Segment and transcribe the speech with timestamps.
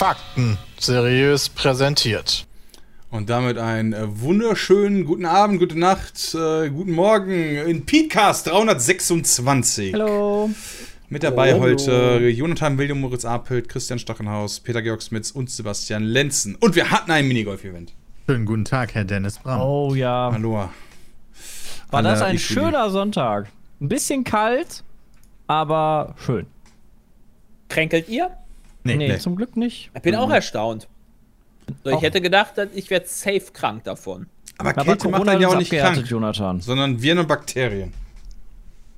[0.00, 2.49] Fakten seriös präsentiert.
[3.10, 9.92] Und damit einen äh, wunderschönen guten Abend, gute Nacht, äh, guten Morgen in Podcast 326.
[9.94, 10.48] Hallo.
[11.08, 16.54] Mit dabei heute Jonathan William Moritz Apelt, Christian Stachenhaus, Peter Georg Smits und Sebastian Lenzen.
[16.54, 17.92] Und wir hatten ein Minigolf-Event.
[18.28, 19.60] Schönen guten Tag, Herr Dennis Bram.
[19.60, 20.30] Oh ja.
[20.32, 20.68] Hallo.
[21.90, 23.48] War das Alle ein schöner Sonntag.
[23.80, 24.84] Ein bisschen kalt,
[25.48, 26.46] aber schön.
[27.68, 28.30] Kränkelt ihr?
[28.84, 29.18] Nee, Nee, nee.
[29.18, 29.90] zum Glück nicht.
[29.96, 30.86] Ich bin auch erstaunt.
[31.84, 32.02] So, ich Auch.
[32.02, 34.26] hätte gedacht, ich werde safe krank davon.
[34.58, 36.60] Aber Aber Kälte macht Corona dann ja auch nicht krank, Jonathan.
[36.60, 37.92] sondern Viren und Bakterien.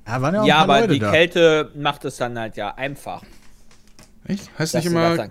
[0.05, 1.11] Ja, waren ja auch Ja, ein aber Leute die da.
[1.11, 3.23] Kälte macht es dann halt ja einfach.
[4.25, 4.49] Echt?
[4.57, 5.29] Heißt dass nicht immer,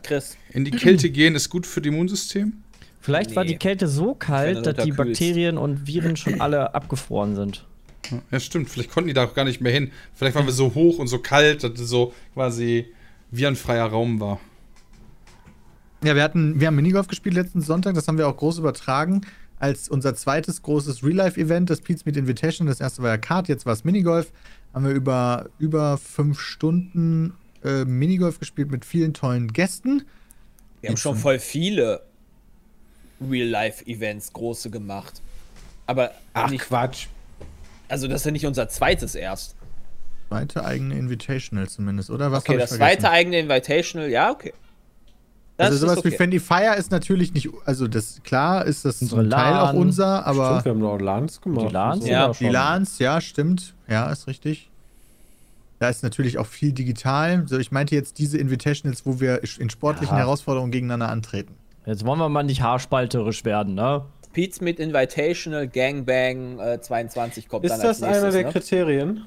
[0.52, 2.62] in die Kälte gehen ist gut für das Immunsystem?
[3.00, 3.52] Vielleicht war Nee.
[3.52, 4.92] die Kälte so kalt, dass die.
[4.92, 7.66] Bakterien und Viren schon alle abgefroren sind.
[8.30, 8.68] Ja, stimmt.
[8.70, 9.90] Vielleicht konnten die da auch gar nicht mehr hin.
[10.14, 12.86] Vielleicht waren wir so hoch und so kalt, dass es so quasi
[13.30, 14.40] virenfreier Raum war.
[16.04, 19.22] Ja, wir hatten, wir haben Minigolf gespielt letzten Sonntag, das haben wir auch groß übertragen.
[19.58, 22.66] Als unser zweites großes Real-Life-Event, das Pete's Meet Invitation.
[22.66, 24.32] Das erste war ja Kart, jetzt war es Minigolf.
[24.74, 30.02] Haben wir über über fünf Stunden äh, Minigolf gespielt mit vielen tollen Gästen.
[30.80, 32.02] Wir haben schon voll viele
[33.20, 35.20] Real-Life-Events große gemacht.
[35.86, 37.06] Aber Ach nicht, Quatsch.
[37.88, 39.54] also das ist ja nicht unser zweites erst.
[40.28, 42.32] Zweite eigene Invitational zumindest, oder?
[42.32, 42.78] Was Okay, das vergessen?
[43.00, 44.52] zweite eigene Invitational, ja, okay.
[45.58, 46.16] Das Also sowas ist wie okay.
[46.16, 49.76] Friendly Fire ist natürlich nicht, also das klar ist das Unsere zum Teil auch LAN.
[49.76, 51.66] unser, aber Stimmt, wir haben noch Lans gemacht.
[51.68, 52.06] Die LANs?
[52.06, 52.28] Ja.
[52.32, 53.74] Die LANs, ja, stimmt.
[53.86, 54.70] Ja, ist richtig.
[55.78, 57.44] Da ist natürlich auch viel digital.
[57.48, 60.22] So, ich meinte jetzt diese Invitationals, wo wir in sportlichen Ja.
[60.22, 61.54] Herausforderungen gegeneinander antreten.
[61.84, 64.02] Jetzt wollen wir mal nicht haarspalterisch werden, ne?
[64.32, 68.52] Pete's mit Invitational, Gangbang äh, 22 kommt Ist dann als das einer der ne?
[68.52, 69.24] Kriterien?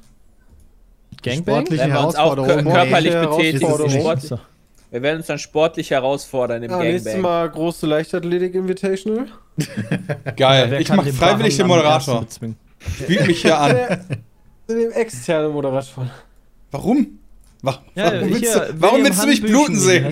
[1.22, 1.56] Gangbang?
[1.58, 2.74] Sportliche Wenn wir uns auch kör Herausforderungen.
[2.74, 4.46] körperlich betätigen.
[4.96, 7.22] Wir werden uns dann sportlich herausfordern im Ja, nächstes Gangbang.
[7.30, 9.28] Mal große Leichtathletik Invitational.
[10.38, 10.68] Geil.
[10.72, 12.26] Wer ich mache freiwillig den Moderator.
[13.06, 13.76] Biet mich hier an.
[14.70, 16.10] Dem externen Moderatoren.
[16.72, 17.20] Warum?
[17.62, 20.06] Wa- Ja, warum willst, hier, du, warum willst du mich bluten sehen?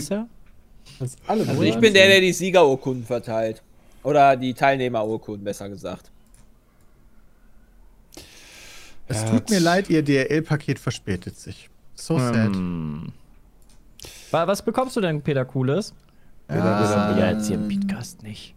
[1.28, 3.62] Also ich bin der, der die Siegerurkunden verteilt.
[4.04, 6.12] Oder die Teilnehmerurkunden, besser gesagt.
[9.08, 11.70] Es Ja, tut mir leid, ihr DRL-Paket verspätet sich.
[11.96, 12.48] So sad.
[12.54, 13.12] Ähm, wa-
[14.34, 15.94] Was bekommst du denn, Peter Cooles?
[16.50, 18.56] Ja, Ja, jetzt hier im Podcast nicht.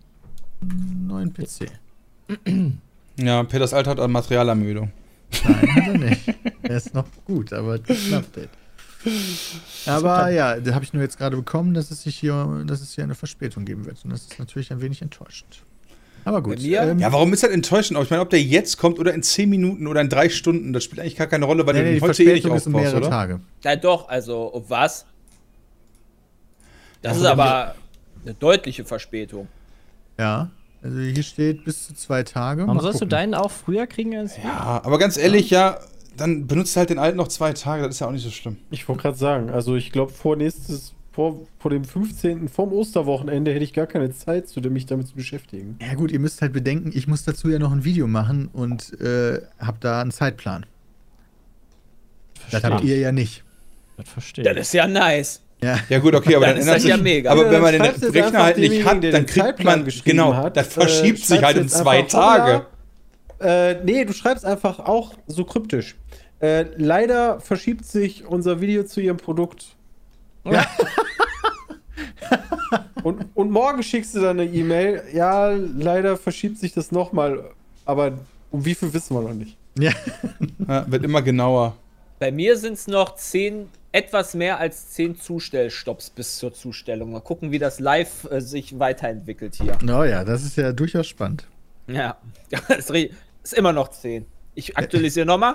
[1.07, 1.67] neuen PC.
[3.19, 4.91] Ja, Peters Alter hat an Materialermüdung.
[5.45, 6.35] Nein, hat er nicht.
[6.63, 8.49] Er ist noch gut, aber das Update.
[9.85, 12.95] Aber ja, da habe ich nur jetzt gerade bekommen, dass es sich hier, dass es
[12.95, 14.03] hier eine Verspätung geben wird.
[14.03, 15.63] Und das ist natürlich ein wenig enttäuschend.
[16.25, 16.61] Aber gut.
[16.61, 16.83] Mir?
[16.83, 17.97] ähm, Ja, warum ist das enttäuschend?
[17.99, 20.73] Aber ich meine, ob der jetzt kommt oder in 10 Minuten oder in 3 Stunden,
[20.73, 22.67] das spielt eigentlich gar keine Rolle, weil nee, du nee, heute eh nicht Verspätung ist
[22.67, 23.09] aufbaust, mehrere oder?
[23.11, 23.41] Tage.
[23.63, 25.05] Ja doch, also was?
[27.07, 27.75] Das Ja, ist aber
[28.25, 29.47] eine deutliche Verspätung.
[30.19, 30.51] Ja.
[30.83, 32.67] Also hier steht bis zu zwei Tage.
[32.67, 33.11] Warum sollst du gucken.
[33.11, 34.45] deinen auch früher kriegen als wir?
[34.45, 35.79] Ja, aber ganz ehrlich, ja,
[36.17, 38.57] dann benutzt halt den alten noch zwei Tage, das ist ja auch nicht so schlimm.
[38.71, 43.53] Ich wollte gerade sagen, also ich glaube vor nächstes, vor, vor dem 15., vorm Osterwochenende
[43.53, 45.79] hätte ich gar keine Zeit, zu mich damit zu beschäftigen.
[45.81, 49.01] Ja gut, ihr müsst halt bedenken, ich muss dazu ja noch ein Video machen und
[49.01, 50.67] äh, hab da einen Zeitplan.
[52.51, 53.45] Das habt ihr ja nicht.
[53.97, 55.41] Das verstehe Das ist ja nice.
[55.63, 55.79] Ja.
[55.89, 57.31] Ja gut, okay, aber Dann dann, ist ändert das sich, ja mega.
[57.31, 60.51] Aber Ja, wenn man dann den Rechner halt nicht hat, dann kriegt Zeitplan man, genau,
[60.51, 62.67] das äh, verschiebt sich schreibst halt jetzt zwei Tage.
[63.41, 65.97] Äh, nee, du schreibst einfach auch so kryptisch.
[66.41, 69.67] Äh, leider verschiebt sich unser Video zu ihrem Produkt.
[70.45, 70.67] Ja.
[73.03, 75.03] und, und morgen schickst du dann eine E-Mail.
[75.13, 77.51] Ja, leider verschiebt sich das nochmal.
[77.85, 78.19] Aber
[78.51, 79.57] um wie viel wissen wir noch nicht.
[79.79, 79.93] Ja.
[80.69, 81.77] Ja, wird immer genauer.
[82.19, 87.13] Bei mir sind es noch zehn, etwas mehr als zehn Zustellstopps bis zur Zustellung.
[87.13, 89.79] Mal gucken, wie das live äh, sich weiterentwickelt hier.
[89.85, 91.47] Oh ja, das ist ja durchaus spannend.
[91.87, 92.19] Ja,
[92.77, 93.11] ist, ri-
[93.43, 94.27] ist immer noch zehn.
[94.55, 95.55] Ich aktualisiere nochmal.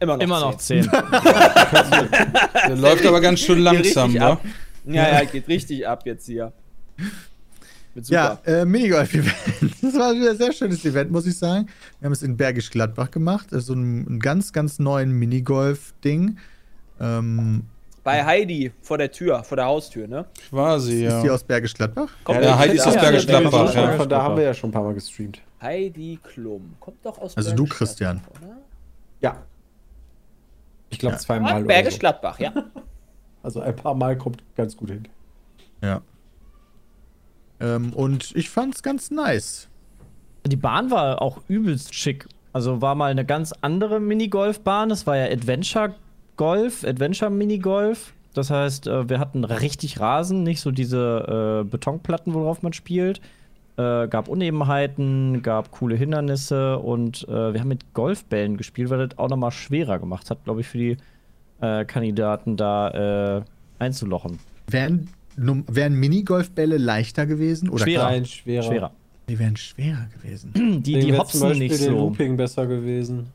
[0.00, 0.82] Immer noch Immer noch 10.
[0.82, 0.90] 10.
[2.68, 4.38] Der läuft aber ganz schön langsam, ne?
[4.84, 6.52] Ja, ja, geht richtig ab jetzt hier.
[8.08, 9.34] Ja, äh, Minigolf-Event.
[9.82, 11.68] Das war wieder ein sehr schönes Event, muss ich sagen.
[12.00, 13.52] Wir haben es in Bergisch Gladbach gemacht.
[13.52, 16.38] Also ein, ein ganz, ganz neuen Minigolf-Ding.
[17.00, 17.64] Ähm,
[18.04, 20.26] Bei Heidi vor der Tür, vor der Haustür, ne?
[20.50, 21.32] Quasi, Ist die ja.
[21.34, 22.08] aus Bergisch Gladbach?
[22.24, 23.90] Kommt Ja, Heidi ist aus Ja, Bergisch ja, Gladbach, ja.
[23.90, 23.96] ja.
[23.96, 25.40] Von da haben wir ja schon ein paar Mal gestreamt.
[25.60, 26.74] Heidi Klum.
[26.80, 28.20] Kommt doch aus Also Bergisch du, Christian.
[28.38, 28.56] Oder?
[29.20, 29.36] Ja.
[30.90, 31.18] Ich glaube Ja.
[31.20, 32.00] zweimal oder Bergisch so.
[32.00, 32.52] Gladbach, ja.
[33.42, 35.06] Also ein paar Mal kommt ganz gut hin.
[35.80, 36.00] Ja.
[37.60, 39.68] Ähm, und ich fand's ganz nice.
[40.44, 42.26] Die Bahn war auch übelst schick.
[42.52, 44.88] Also war mal eine ganz andere Minigolfbahn.
[44.88, 45.94] Das war ja Adventure
[46.36, 48.12] Golf, Adventure Minigolf.
[48.34, 53.20] Das heißt, äh, wir hatten richtig Rasen, nicht so diese äh, Betonplatten, worauf man spielt.
[53.78, 59.18] Äh, gab Unebenheiten, gab coole Hindernisse und äh, wir haben mit Golfbällen gespielt, weil das
[59.18, 60.96] auch nochmal schwerer gemacht hat, glaube ich, für die
[61.60, 63.42] äh, Kandidaten da äh,
[63.78, 64.38] einzulochen.
[64.66, 67.68] Wären, wären Minigolfbälle leichter gewesen?
[67.68, 68.04] Oder Schwerer.
[68.10, 68.62] Nein, schwerer.
[68.62, 68.90] Schwerer.
[69.28, 70.52] Die wären schwerer gewesen.
[70.54, 71.90] Die, die wäre hopsen zum Beispiel nicht so.
[71.90, 73.26] Looping besser gewesen.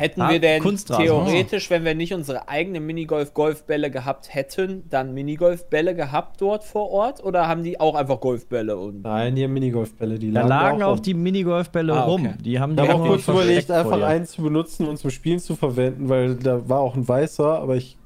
[0.00, 1.04] Hätten Ah, wir denn Kunstrasen.
[1.04, 7.22] theoretisch, wenn wir nicht unsere eigenen Minigolf-Golfbälle gehabt hätten, dann Minigolfbälle gehabt dort vor Ort?
[7.22, 8.78] Oder haben die auch einfach Golfbälle?
[8.78, 11.02] Und Nein, die haben Minigolfbälle, die Da lagen auch rum.
[11.02, 12.10] die Minigolfbälle Ah, okay.
[12.10, 12.34] rum.
[12.42, 15.10] Die haben Ich die habe auch nur kurz überlegt, einfach einen zu benutzen und zum
[15.10, 17.98] Spielen zu verwenden, weil da war auch ein weißer, aber ich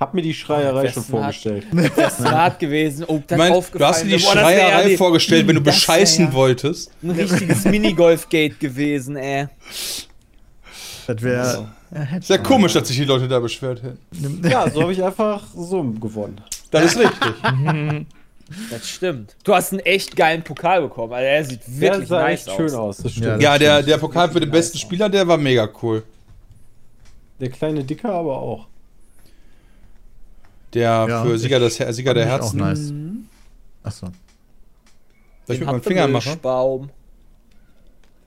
[0.00, 1.66] habe mir die Schreierei schon vorgestellt.
[1.96, 3.04] das ist hart gewesen.
[3.06, 6.24] Oh, Ich das meine, du hast dir die Boah, ja Schreierei vorgestellt, wenn du bescheißen
[6.28, 6.90] ja wolltest.
[7.02, 9.46] Ein richtiges Minigolf-Gate gewesen, ey.
[11.06, 11.68] Das wäre.
[12.18, 14.40] Ist ja komisch, dass sich die Leute da beschwert hätten.
[14.48, 16.40] Ja, so habe ich einfach so gewonnen.
[16.70, 17.34] Das ist richtig.
[18.70, 19.34] Das stimmt.
[19.42, 21.14] Du hast einen echt geilen Pokal bekommen.
[21.14, 22.74] Also er sieht Der wirklich sah nice echt schön aus.
[22.74, 23.42] aus, das Ja, stimmt.
[23.42, 26.02] Ja, der, der Pokal für den besten Spieler, der war mega cool.
[27.40, 28.66] Der kleine Dicker aber auch.
[30.74, 32.58] Der Ja, für Sieger, des, Her- Sieger der ich auch Herzen.
[32.58, 32.92] nice.
[33.82, 34.06] Achso.
[35.46, 36.38] Soll ich mit meinem Finger machen?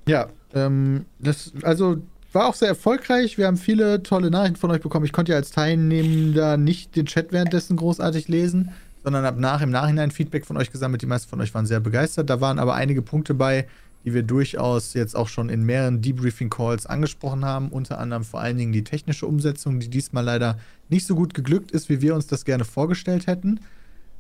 [0.08, 1.98] Ja, ähm, das, also
[2.38, 3.38] war auch sehr erfolgreich.
[3.38, 5.06] Wir haben viele tolle Nachrichten von euch bekommen.
[5.06, 8.70] Ich konnte ja als Teilnehmender nicht den Chat währenddessen großartig lesen,
[9.04, 11.02] sondern habe nach im Nachhinein Feedback von euch gesammelt.
[11.02, 12.30] Die meisten von euch waren sehr begeistert.
[12.30, 13.68] Da waren aber einige Punkte bei,
[14.06, 17.70] die wir durchaus jetzt auch schon in mehreren Debriefing-Calls angesprochen haben.
[17.70, 20.60] Unter anderem vor allen Dingen die technische Umsetzung, die diesmal leider
[20.90, 23.62] nicht so gut geglückt ist, wie wir uns das gerne vorgestellt hätten.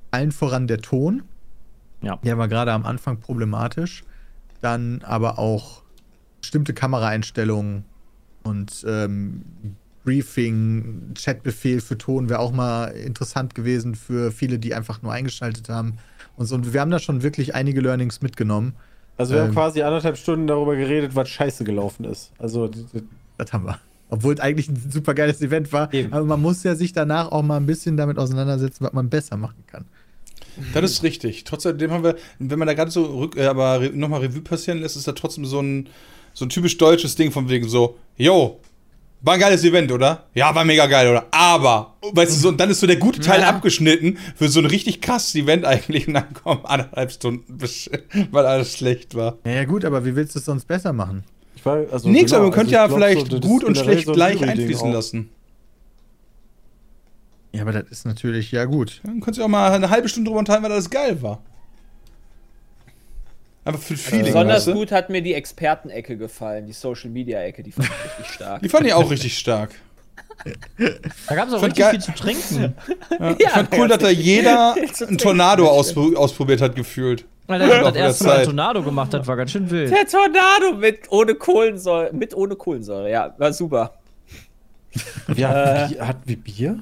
[0.09, 1.21] Allen voran der Ton.
[2.01, 2.17] Ja.
[2.23, 4.03] Der war gerade am Anfang problematisch.
[4.61, 5.83] Dann aber auch
[6.41, 7.85] bestimmte Kameraeinstellungen
[8.47, 9.41] und ähm,
[10.03, 15.69] Briefing, Chatbefehl für Ton wäre auch mal interessant gewesen für viele, die einfach nur eingeschaltet
[15.69, 15.97] haben.
[16.37, 16.55] Und so.
[16.55, 18.73] Und wir haben da schon wirklich einige Learnings mitgenommen.
[19.17, 19.47] Also wir Ähm.
[19.47, 22.31] haben quasi anderthalb Stunden darüber geredet, was scheiße gelaufen ist.
[22.37, 22.69] Also
[23.37, 23.79] Das haben wir.
[24.09, 25.93] Obwohl es eigentlich ein super geiles Event war.
[25.93, 26.13] Eben.
[26.13, 29.35] Aber man muss ja sich danach auch mal ein bisschen damit auseinandersetzen, was man besser
[29.35, 29.83] machen kann.
[30.73, 31.43] Das ist richtig.
[31.43, 34.95] Trotzdem haben wir, wenn man da gerade so rück, äh, aber nochmal Revue passieren lässt,
[34.95, 35.89] ist da trotzdem so ein,
[36.37, 38.59] so ein typisch deutsches Ding von wegen so, yo,
[39.21, 40.25] war ein geiles Event, oder?
[40.35, 41.25] Ja, war mega geil, oder?
[41.31, 43.49] Aber, weißt du, so, und dann ist so der gute Teil Ja.
[43.49, 47.57] abgeschnitten für so ein richtig krasses Event eigentlich und dann kommen anderthalb Stunden,
[48.31, 49.39] weil alles schlecht war.
[49.45, 51.23] Ja, ja, gut, aber wie willst du es sonst besser machen?
[51.55, 53.63] ich war, also Nix, genau, aber man könnte also ja ich glaub vielleicht so, gut
[53.63, 54.93] und schlecht so gleich einfließen auch.
[54.93, 55.29] lassen.
[57.51, 59.01] Ja, aber das ist natürlich, ja gut.
[59.03, 61.41] Dann könntest du auch mal eine halbe Stunde drüber unterhalten, weil das geil war.
[63.67, 64.73] Einfach für Feeling, Besonders weißt du?
[64.73, 68.61] gut hat mir die Expertenecke gefallen, die Social Media Ecke, die fand ich richtig stark.
[68.61, 69.71] Die fand ich auch richtig stark.
[71.27, 72.75] Da gab es auch richtig viel zu trinken.
[73.19, 77.25] Ja, ich fand cool, dass da jeder einen Tornado auspro ausprobiert hat, gefühlt.
[77.47, 78.45] Weil er das der erste Mal Zeit.
[78.45, 79.89] Tornado gemacht hat, war ganz schön wild.
[79.91, 83.93] Der Tornado mit ohne Kohlensäure, mit ohne Kohlensäure, ja, war super.
[85.27, 86.79] Wie, hat, Bier, hat wie Bier?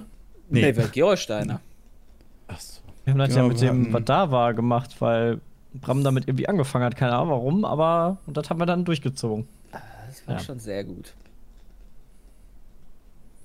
[0.50, 0.78] Nee, Nee.
[0.78, 1.62] war Georgsteiner.
[2.48, 2.82] Achso.
[3.04, 5.40] Wir haben das ja, Ja, mit wir dem, hatten- was da war, gemacht, weil
[5.82, 6.96] Bram damit irgendwie angefangen hat.
[6.96, 9.48] Keine Ahnung warum, aber und das haben wir dann durchgezogen.
[9.72, 10.40] Das war Ja.
[10.42, 11.14] schon sehr gut.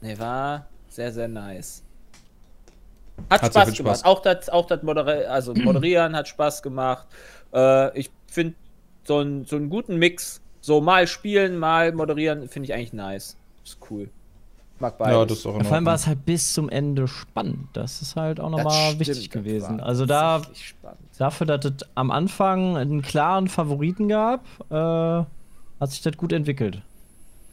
[0.01, 1.83] Nee, war sehr, sehr nice.
[3.29, 3.99] Hat, Hat Spaß gemacht.
[3.99, 4.05] Spaß.
[4.05, 7.07] Auch das, auch das Moderi also Moderieren hat Spaß gemacht.
[7.53, 8.55] Äh, ich finde
[9.05, 10.41] so, ein, so einen guten Mix.
[10.63, 13.37] So mal spielen, mal moderieren, finde ich eigentlich nice.
[13.65, 14.09] Ist cool.
[14.81, 15.15] Mag beides.
[15.15, 17.69] Ja, das ist auch Vor allem war es halt bis zum Ende spannend.
[17.75, 19.81] Das ist halt auch nochmal stimmt, wichtig gewesen.
[19.81, 20.41] Also da,
[21.19, 26.81] dafür, dass es am Anfang einen klaren Favoriten gab, äh, hat sich das gut entwickelt.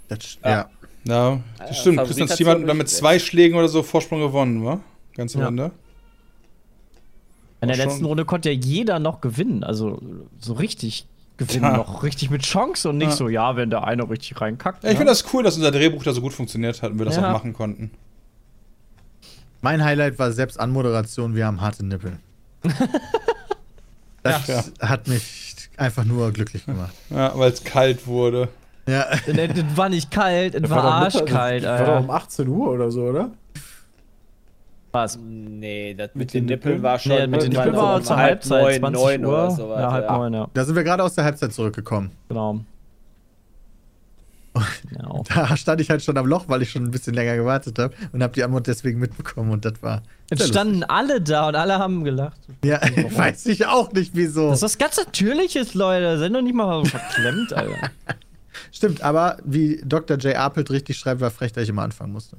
[0.08, 0.50] Das, Ja.
[0.50, 0.70] ja.
[1.04, 1.98] Ja, Ja, das stimmt.
[1.98, 4.80] Favorit Christian Steam hat dann mit zwei Schlägen oder so Vorsprung gewonnen, wa?
[5.16, 5.48] Ganz am Ja.
[5.50, 5.72] Ende.
[7.60, 9.64] In der letzten Runde konnte ja jeder noch gewinnen.
[9.64, 10.00] Also
[10.40, 11.08] so richtig
[11.38, 11.78] gewinnen, Ja.
[11.78, 13.16] noch richtig mit Chance und nicht Ja.
[13.16, 14.84] so, ja, wenn der eine richtig reinkackt.
[14.84, 15.00] Ja, ich ne?
[15.00, 17.28] finde das cool, dass unser Drehbuch da so gut funktioniert hat und wir das Ja.
[17.30, 17.92] auch machen konnten.
[19.62, 22.18] Mein Highlight war selbst Anmoderation, wir haben harte Nippel.
[24.24, 24.64] Das Ja.
[24.82, 26.94] hat mich einfach nur glücklich gemacht.
[27.10, 28.50] Ja, weil es kalt wurde.
[28.88, 32.14] Ja, Es war nicht kalt, es war, Mittag- arschkalt, War doch um Alter.
[32.26, 33.32] 18 Uhr oder so, oder?
[34.98, 35.20] Was?
[35.22, 36.84] Nee, das mit, Mit den den Nippeln Nippeln?
[36.84, 39.26] war schon Nee, mit den Nippeln so war um zur halb Halbzeit, neun, 20 neun
[39.26, 39.32] Uhr.
[39.34, 39.80] oder sowas.
[39.80, 40.18] ja, halb ja.
[40.18, 40.48] neun, ja.
[40.54, 42.10] Da sind wir gerade aus der Halbzeit zurückgekommen.
[42.30, 42.62] Genau.
[44.90, 45.24] Genau.
[45.28, 47.94] Da stand ich halt schon am Loch, weil ich schon ein bisschen länger gewartet habe
[48.12, 50.02] und habe die Antwort deswegen mitbekommen und das war.
[50.32, 52.40] Jetzt standen alle da und alle haben gelacht.
[52.48, 52.66] lustig.
[52.66, 52.80] Ja,
[53.18, 54.50] weiß ich auch nicht wieso.
[54.50, 56.18] Das ist was ganz Natürliches, Leute.
[56.18, 57.92] Sind doch nicht mal so verklemmt, Alter.
[58.72, 60.18] Stimmt, aber wie Dr.
[60.18, 60.36] J.
[60.36, 62.38] Apelt richtig schreibt, war frech, dass ich immer anfangen musste.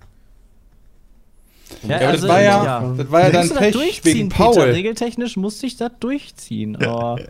[1.87, 4.45] Ja, aber das war ja, das war ja dann Pech durchziehen, wegen Peter.
[4.45, 4.71] Paul.
[4.71, 7.21] Regeltechnisch musste ich das durchziehen, aber.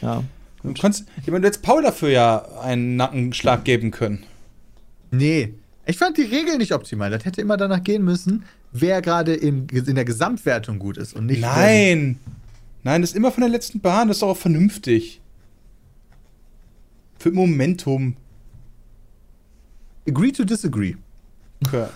[0.00, 0.22] ja.
[0.62, 4.24] Du konntest, ich meine, du hättest Paul dafür ja einen Nackenschlag geben können.
[5.10, 5.54] Nee,
[5.86, 7.10] ich fand die Regel nicht optimal.
[7.10, 11.26] Das hätte immer danach gehen müssen, wer gerade in, in der Gesamtwertung gut ist und
[11.26, 11.40] nicht.
[11.40, 12.18] Nein!
[12.84, 15.20] Nein, das ist immer von der letzten Bahn, das ist doch auch vernünftig.
[17.18, 18.16] Für Momentum.
[20.08, 20.96] Agree to disagree.
[21.64, 21.86] Okay.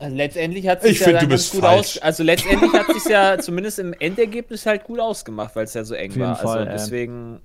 [0.00, 1.96] Also letztendlich hat sich Ich ja find, dann du bist gut falsch.
[1.98, 1.98] aus.
[1.98, 5.94] Also letztendlich hat sich ja zumindest im Endergebnis halt gut ausgemacht, weil es ja so
[5.94, 6.36] eng Auf jeden war.
[6.36, 7.40] Fall, also deswegen.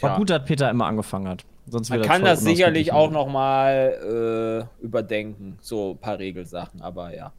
[0.00, 0.16] War ja.
[0.18, 1.44] gut, dass Peter immer angefangen hat.
[1.66, 6.82] Sonst Man wäre kann das sicherlich auch noch mal äh, überdenken, so ein paar Regelsachen,
[6.82, 7.32] aber ja.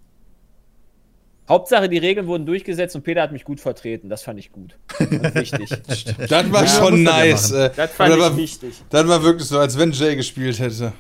[1.48, 4.10] Hauptsache, die Regeln wurden durchgesetzt und Peter hat mich gut vertreten.
[4.10, 4.78] Das fand ich gut.
[5.00, 5.70] Und wichtig.
[6.28, 7.52] Das war Ja, schon nice.
[7.52, 8.74] äh, Das fand ich war, wichtig.
[8.90, 10.94] Das war wirklich so, als wenn Jay gespielt hätte.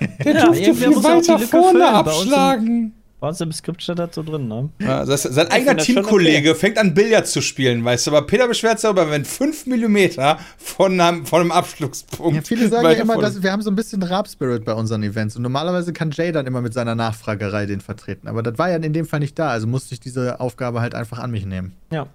[0.24, 1.82] Der Ja, durfte viel weiter vorne füllen.
[1.94, 2.92] Abschlagen.
[3.20, 4.70] Bei uns im Skript steht das so drin, ne?
[4.80, 8.12] Ja, das, sein eigener Teamkollege fängt an, Billard zu spielen, weißt du.
[8.12, 9.98] Aber Peter beschwert sich darüber, wenn 5 mm
[10.56, 12.34] von einem, von einem Abschlusspunkt.
[12.34, 15.02] Ja, viele sagen ja immer, vorne- dass wir haben so ein bisschen Rap-Spirit bei unseren
[15.02, 15.36] Events.
[15.36, 18.26] Und normalerweise kann Jay dann immer mit seiner Nachfragerei den vertreten.
[18.26, 20.94] Aber das war ja in dem Fall nicht da, also musste ich diese Aufgabe halt
[20.94, 21.74] einfach an mich nehmen.
[21.92, 22.06] Ja.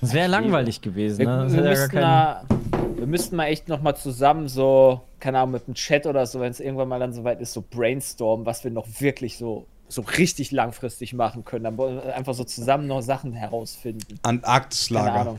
[0.00, 1.42] Das wäre langweilig gewesen, Wir, ne?
[1.44, 5.38] Das wir, ja müssten gar mal, wir müssten mal echt noch mal zusammen so, keine
[5.38, 8.46] Ahnung, mit dem Chat oder so, wenn es irgendwann mal dann soweit ist, so brainstormen,
[8.46, 11.64] was wir noch wirklich so, so richtig langfristig machen können.
[11.64, 14.18] Dann wollen wir einfach so zusammen noch Sachen herausfinden.
[14.22, 15.20] Keine Antarktislager.
[15.20, 15.38] Ahnung.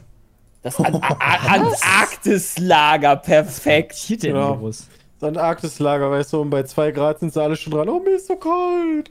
[0.63, 3.93] Das An Antarktislager, perfekt.
[3.95, 4.53] Hier denn Ja.
[4.53, 4.87] los?
[5.19, 7.89] So ein Arktislager, weißt du, und bei 2 Grad sind sie alle schon dran.
[7.89, 9.09] Oh, mir ist so kalt.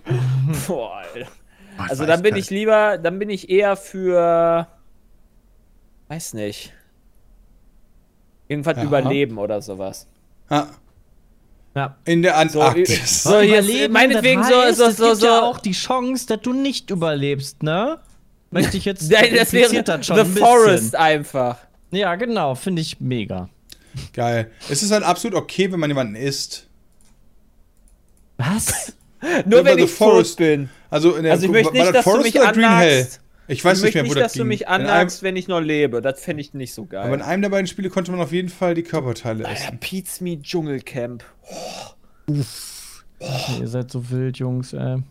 [0.69, 1.29] Boah, Alter.
[1.89, 4.69] Also dann bin ich lieber, dann bin ich eher für,
[6.09, 6.73] weiß nicht,
[8.49, 8.85] irgendwas Ja.
[8.85, 10.07] überleben oder sowas.
[10.51, 10.69] Ja,
[11.75, 11.97] Ja.
[12.05, 13.23] in der So, Antarktis.
[13.25, 15.27] so hier ist, Überleben, meinetwegen das so, heißt, so, es so, gibt so.
[15.27, 17.99] ja auch die Chance, dass du nicht überlebst, ne?
[18.51, 19.11] Möchte ich jetzt.
[19.11, 20.47] Nein, das wäre das schon The ein bisschen.
[20.47, 21.59] Forest einfach.
[21.91, 23.49] Ja, genau, finde ich mega.
[24.13, 24.51] Geil.
[24.69, 26.67] Es ist dann absolut okay, wenn man jemanden isst.
[28.37, 28.93] Was?
[29.47, 30.37] Nur wenn The ich tot Forest.
[30.39, 30.69] bin.
[30.91, 32.77] Also, in der, Also ich möchte war nicht, das dass du Forest mich oder Green
[32.79, 33.09] Hell?
[33.49, 34.49] Ich weiß ich nicht mehr, wo nicht, das dass du ging.
[34.49, 36.03] mich in, einem, annagst, wenn ich noch lebe.
[36.03, 37.05] Das fände ich nicht so geil.
[37.07, 39.79] aber in einem der beiden Spiele konnte man auf jeden Fall die Körperteile Alter, essen.
[39.79, 41.25] Pete's Meat Dschungelcamp.
[42.29, 45.03] Ihr seid so wild, Jungs, ey.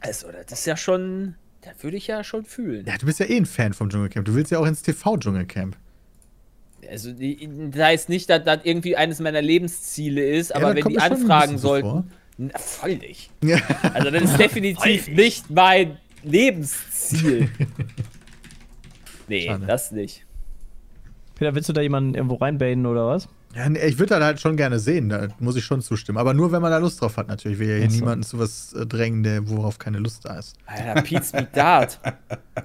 [0.00, 1.34] Also, das ist ja schon.
[1.62, 2.86] Das würde ich ja schon fühlen.
[2.86, 4.24] Ja, du bist ja eh ein Fan vom Dschungelcamp.
[4.24, 5.76] Du willst ja auch ins TV-Dschungelcamp.
[6.88, 10.98] Also, das heißt nicht, dass das irgendwie eines meiner Lebensziele ist, aber das wenn die
[11.00, 12.12] anfragen sollten.
[12.36, 13.30] Na, voll nicht.
[13.42, 13.58] Ja.
[13.94, 17.48] Also, das ist definitiv nicht mein Lebensziel.
[19.30, 19.66] Nee, Schade.
[19.66, 20.24] das nicht.
[21.34, 23.28] Peter, willst du da jemanden irgendwo reinbaiten oder was?
[23.54, 26.16] Ja, nee, ich würde das halt schon gerne sehen, da muss ich schon zustimmen.
[26.16, 27.58] Aber nur, wenn man da Lust drauf hat, natürlich.
[27.58, 27.96] Wir ja hier so.
[27.96, 30.56] niemanden zu was äh, drängen, der, worauf keine Lust da ist.
[30.64, 32.00] Alter, Pete's Meat Dart.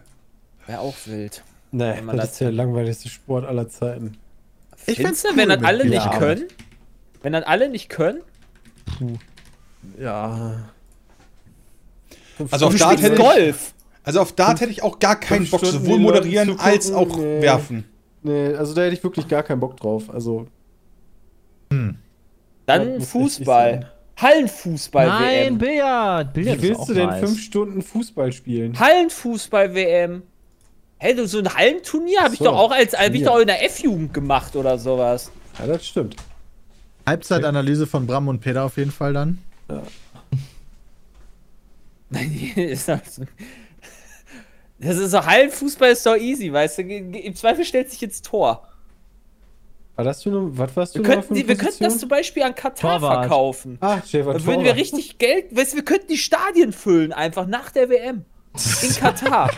[0.68, 1.44] Wäre auch wild.
[1.72, 4.18] Nee, Wenn man das das- ist der langweiligste Sport aller Zeiten.
[4.86, 6.20] Ich find's cool wenn das mit alle nicht Arbeit.
[6.20, 6.44] können?
[7.24, 8.22] Wenn das alle nicht können?
[10.00, 10.70] Ja.
[12.52, 13.74] Also auf Dart hätte ich, Golf.
[14.04, 17.42] also auf Dart hätte ich auch gar keinen Bock, sowohl moderieren zugucken, als auch nee.
[17.42, 17.86] werfen.
[18.24, 20.10] Nee, also da hätte ich wirklich gar keinen Bock drauf.
[20.10, 20.48] Also.
[21.72, 21.98] Hm.
[22.68, 23.92] Ja, Dann Fußball.
[24.16, 25.58] Hallenfußball Nein, WM.
[25.58, 26.34] Billard.
[26.34, 27.20] Billard Wie ist willst auch du denn nice.
[27.20, 28.80] fünf Stunden Fußball spielen?
[28.80, 30.24] Hallenfußball WM.
[30.98, 33.48] Hey, du, so ein Hallenturnier habe ich So, doch auch als hab ich doch in
[33.48, 35.32] der F-Jugend gemacht oder sowas.
[35.60, 36.16] Ja, das stimmt.
[37.06, 39.40] Halbzeitanalyse von Bram und Peter auf jeden Fall dann.
[42.56, 43.24] Ist doch so-
[44.80, 46.82] das ist so Hallenfußball ist doch easy, weißt du?
[46.82, 48.68] Im Zweifel stellt sich ins Tor.
[49.96, 52.44] War das du nur, was warst du Wir noch könnten, wir könnten das zum Beispiel
[52.44, 53.20] an Katar Torwart.
[53.26, 53.78] verkaufen.
[53.80, 57.14] Ah, Jay war Dann würden wir richtig Geld, weißt du, wir könnten die Stadien füllen,
[57.14, 58.26] einfach nach der WM.
[58.82, 59.52] In Katar.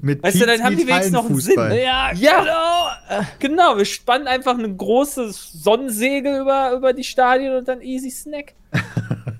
[0.00, 1.58] Mit Weißt du, dann haben die wenigstens noch einen Sinn.
[1.58, 3.76] Ja, Ja, genau.
[3.76, 8.54] Wir spannen einfach ein großes Sonnensegel über, über die Stadien und dann easy Snack.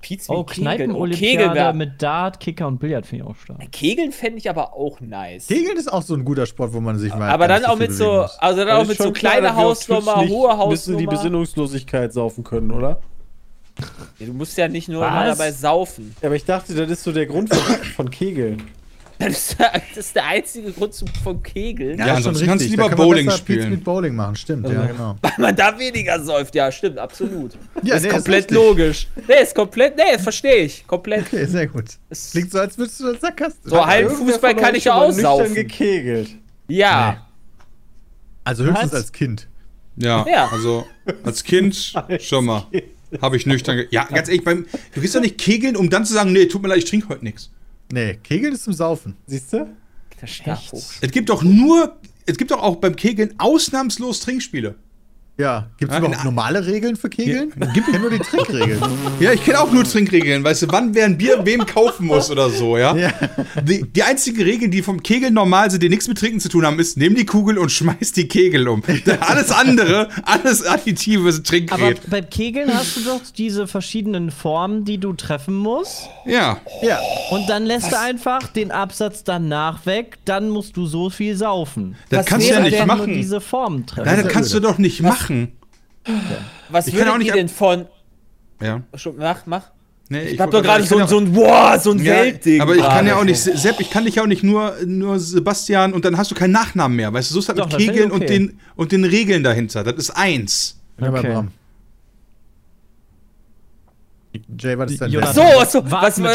[0.00, 0.76] Oder Pizza Oh, Kegeln.
[0.76, 3.72] Kneipenolympiade wär- mit Dart, Kicker und Billard finde ich auch stark.
[3.72, 5.46] Kegeln fände ich aber auch nice.
[5.46, 7.28] Kegeln ist auch so ein guter Sport, wo man sich mal.
[7.30, 8.36] aber dann auch mit so, muss.
[8.38, 11.10] also dann Aber auch mit so kleiner Hausnummer, hohe Ein bisschen die Hausnummer.
[11.22, 13.00] Besinnungslosigkeit saufen können, oder?
[14.18, 16.14] Du musst ja nicht nur dabei saufen.
[16.20, 18.62] Ja, aber ich dachte, das ist so der Grund von, von Kegeln.
[19.20, 19.56] Das ist,
[19.96, 21.98] ist der einzige Grund zum, vom Kegeln.
[21.98, 23.70] Ja, ist schon ansonsten kannst du lieber Da Bowling besser spielen.
[23.70, 25.16] Mit Bowling machen, stimmt, ja, genau.
[25.22, 26.54] Weil man da weniger säuft.
[26.54, 27.52] Ja, stimmt, absolut.
[27.82, 28.56] Ja, ist nee, komplett richtig.
[28.56, 29.08] logisch.
[29.28, 30.86] Nee, ist komplett, nee, verstehe ich.
[30.86, 31.26] Komplett.
[31.26, 31.84] Okay, sehr gut.
[32.08, 33.70] Es- Klingt so, als würdest du das sarkastisch.
[33.70, 35.54] So halb Fußball kann ich ja aussaufen.
[35.54, 36.30] gekegelt.
[36.68, 37.26] Ja.
[38.44, 38.94] Also höchstens Was?
[38.94, 39.48] als Kind.
[39.96, 40.48] Ja, Ja.
[40.50, 40.86] also
[41.24, 42.66] als Kind schon mal.
[43.20, 43.84] Habe ich nüchtern.
[43.90, 46.62] Ja, ganz ehrlich, beim, du gehst doch nicht kegeln, um dann zu sagen, nee, tut
[46.62, 47.50] mir leid, ich trinke heute nichts.
[47.92, 49.16] Nee, Kegeln ist zum Saufen.
[49.26, 49.68] Siehst du?
[51.00, 54.76] Es gibt doch nur, es gibt doch auch beim Kegeln ausnahmslos Trinkspiele.
[55.40, 57.52] Ja, gibt es Ja, überhaupt in- normale Regeln für Kegeln?
[57.74, 58.80] Gibt ja nur die Trickregeln.
[59.20, 60.42] Ja, ich kenne auch nur Trinkregeln.
[60.44, 62.94] Weißt du, wann wer ein Bier wem kaufen muss oder so, ja?
[62.96, 63.12] Ja.
[63.62, 66.64] Die, die einzigen Regeln, die vom Kegeln normal sind, die nichts mit Trinken zu tun
[66.64, 68.82] haben, ist, nimm die Kugel und schmeiß die Kegel um.
[69.20, 72.00] Alles andere, alles Additive ist Aber Trinkgerät.
[72.08, 76.08] beim Kegeln hast du doch diese verschiedenen Formen, die du treffen musst.
[76.26, 76.58] Ja.
[76.82, 76.98] Ja,
[77.30, 81.96] Und dann lässt du einfach den Absatz danach weg, dann musst du so viel saufen.
[82.08, 83.12] Das Was kannst du ja nicht machen.
[83.12, 84.06] diese Formen treffen.
[84.08, 85.29] Nein, das kannst du doch nicht machen.
[86.68, 87.86] Was Ich kann würdet auch nicht ihr denn von.
[88.60, 88.82] Ja.
[89.16, 89.70] Mach, mach.
[90.12, 92.14] Nee, Ich hab wollte doch gerade ich so, kann so ein, wow, so ein ja,
[92.14, 92.60] Weltding.
[92.60, 93.16] Aber ich kann ja gerade.
[93.16, 96.32] auch nicht, Sepp, ich kann dich ja auch nicht nur, nur Sebastian und dann hast
[96.32, 97.12] du keinen Nachnamen mehr.
[97.12, 98.38] Weißt du, so ist das Doch, mit ich Kegeln und, okay.
[98.38, 99.84] den, und den Regeln dahinter.
[99.84, 100.80] Das ist eins.
[101.00, 101.44] ja Okay.
[104.32, 105.10] Jay, was ist dein.
[105.10, 105.32] Bester?
[105.32, 106.26] So, so, was, so,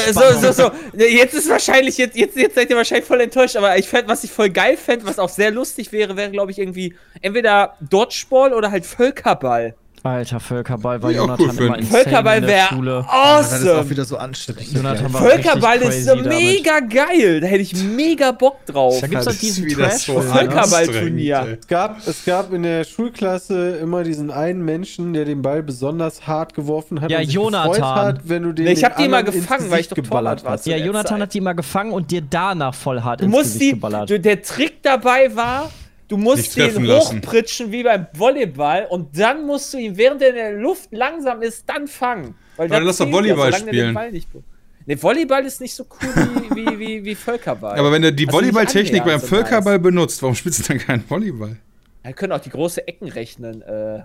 [0.42, 0.72] so, so.
[0.94, 4.24] Jetzt ist wahrscheinlich, jetzt, jetzt, jetzt seid ihr wahrscheinlich voll enttäuscht, aber ich fänd, was
[4.26, 8.54] ich voll geil fände, was auch sehr lustig wäre, wäre, glaube ich, irgendwie entweder Dodgeball
[8.54, 9.76] oder halt Völkerball.
[10.14, 13.06] Alter, Völkerball war Ja, Jonathan cool immer insane Völkerball in der wäre Schule.
[13.10, 13.90] Das ist auch awesome.
[13.90, 14.74] wieder so anstrengend.
[14.74, 16.44] Jonathan war Völkerball ist so crazy damit.
[16.44, 17.40] mega geil.
[17.42, 19.00] Da hätte ich mega Bock drauf.
[19.02, 20.06] Da gibt's Das halt diesen Trash.
[20.06, 21.38] so Völkerballturnier.
[21.40, 25.64] anstrengend, Es gab, es gab in der Schulklasse immer diesen einen Menschen, der den Ball
[25.64, 27.72] besonders hart geworfen hat Ja, und sich Jonathan.
[27.72, 29.96] gefreut hat, wenn du den Nee, ich hab den die immer gefangen, weil ich doch
[29.96, 30.60] geballert war.
[30.66, 31.22] Ja, Jonathan Zeit.
[31.22, 34.10] hat die immer gefangen und dir danach voll hart Du ins musst Gesicht die, geballert.
[34.10, 35.72] du, der Trick dabei war,
[36.08, 37.18] du musst den treffen lassen.
[37.18, 41.42] hochpritschen wie beim Volleyball und dann musst du ihn, während er in der Luft langsam
[41.42, 42.36] ist, dann fangen.
[42.58, 43.94] Weil dann lass doch Volleyball den spielen.
[43.94, 44.44] Ball nicht be-
[44.88, 46.10] Ne, Volleyball ist nicht so cool
[46.54, 47.76] wie, wie, wie, wie Völkerball.
[47.80, 51.58] Aber wenn du die Also Volleyballtechnik beim Völkerball benutzt, warum spielst du dann keinen Volleyball?
[52.04, 54.04] Wir können auch die große Eckenrechnen äh,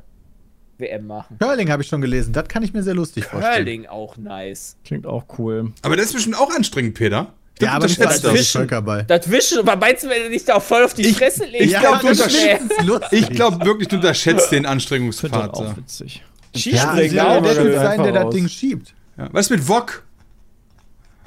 [0.79, 1.37] WM machen.
[1.39, 2.33] Curling habe ich schon gelesen.
[2.33, 3.57] Das kann ich mir sehr lustig vorstellen.
[3.67, 4.79] Curling auch nice.
[4.87, 5.73] Klingt auch cool.
[5.83, 7.35] Aber das ist bestimmt auch anstrengend, Peter.
[7.61, 8.33] Ja, aber du das ist.
[8.33, 8.59] Wischen.
[8.61, 9.05] Völkerball.
[9.05, 11.45] Das Wischen, aber meinst du, wenn er dich da auch voll auf die Ich- Fresse
[11.45, 11.65] legt?
[11.65, 12.85] ich glaub, dann du ist unterschätzt- schwer.
[12.85, 13.21] lustig.
[13.23, 15.55] Ich glaube wirklich, du unterschätzt den Finde das Anstrengungspart.
[15.55, 16.23] auch witzig.
[16.55, 18.35] Ja, Skispringen also ja, aber der Typ sein, der das.
[18.35, 18.95] Ding schiebt.
[19.17, 19.29] Ja.
[19.33, 20.03] Was ist mit Wok?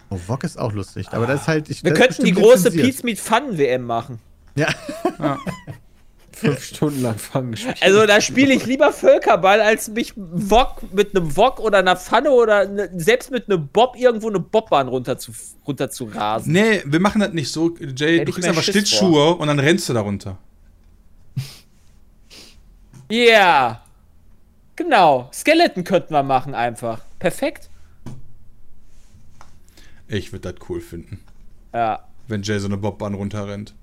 [0.10, 1.08] Oh, Wok ist auch lustig.
[1.12, 1.70] Aber das ist halt.
[1.70, 2.72] Ich, Wir das ist könnten die große.
[2.72, 4.20] Pizza mit Fun WM machen.
[4.56, 4.68] Ja.
[6.44, 7.78] Fünf Stunden lang fangen gespielt.
[7.82, 12.32] Also da spiele ich lieber Völkerball, als mich Wok mit einem Wok oder einer Pfanne
[12.32, 15.32] oder ne, selbst mit einem Bob irgendwo eine Bobbahn runter zu,
[15.66, 16.52] runter zu rasen.
[16.54, 17.76] Nee, wir machen das nicht so.
[17.78, 20.38] Jay, Hätte du kriegst einfach Schiss Schlittschuhe und dann rennst du darunter.
[23.12, 23.82] Yeah.
[24.76, 25.30] Genau.
[25.34, 27.02] Skeleton könnten wir machen einfach.
[27.20, 27.70] Perfekt.
[30.08, 31.22] Ich würde das cool finden,
[31.74, 32.08] Ja.
[32.28, 33.74] wenn Jay so eine Bobbahn runterrennt.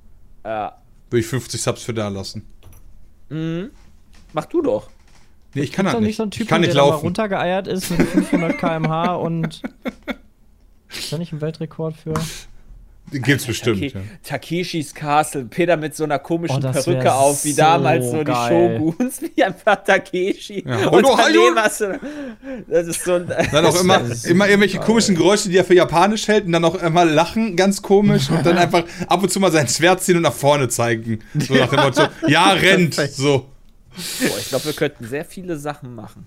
[0.44, 0.79] Ja.
[1.10, 2.44] Würde ich 50 Subs für da lassen.
[4.32, 4.88] Mach du doch.
[5.54, 6.08] Nee, ich kann das doch nicht.
[6.08, 7.04] nicht so ein Typ, ich kann der nicht mal laufen.
[7.06, 9.62] runtergeeiert ist mit 500 km/h und.
[10.88, 12.14] Ist da nicht ein Weltrekord für?
[13.12, 13.80] Gibt's bestimmt.
[13.80, 14.04] Take Ja.
[14.22, 15.44] Takeshis Castle.
[15.44, 18.78] Peter mit so einer komischen Oh, Perücke auf, wie so damals so die geil.
[18.78, 20.64] Shoguns, wie einfach Takeshi.
[20.66, 20.88] Ja.
[20.88, 21.98] Und Oh, hast du,
[22.68, 23.26] das ist so ein.
[23.52, 26.80] Dann auch immer, immer irgendwelche komischen Geräusche, die er für japanisch hält und dann auch
[26.80, 30.22] immer lachen, ganz komisch und dann einfach ab und zu mal sein Schwert ziehen und
[30.22, 31.18] nach vorne zeigen.
[31.36, 32.94] So nach dem Motto, ja, rennt.
[32.94, 33.48] So.
[34.20, 36.26] Boah, ich glaube, wir könnten sehr viele Sachen machen.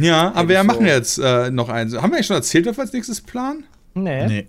[0.00, 0.64] Ja, aber wir so.
[0.64, 1.94] machen jetzt äh, noch eins.
[1.94, 3.64] Haben wir eigentlich schon erzählt, was wir als nächstes planen?
[3.94, 4.26] Nee.
[4.26, 4.46] Nee.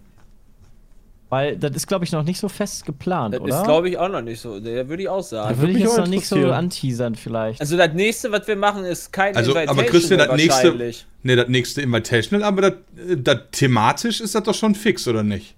[1.33, 3.57] Weil das ist, glaube ich, noch nicht so fest geplant, Das oder?
[3.57, 4.59] ist, glaube ich, auch noch nicht so.
[4.59, 5.57] Da würde ich auch da sagen.
[5.57, 7.59] würde ich jetzt auch noch nicht so anteasern, vielleicht.
[7.59, 11.07] Also das nächste, was wir machen, ist kein Also, aber Invitational Christian, das nächste, wahrscheinlich.
[11.23, 12.73] nee, das nächste Invitational, aber das,
[13.09, 15.55] äh, das thematisch ist das doch schon fix, oder nicht?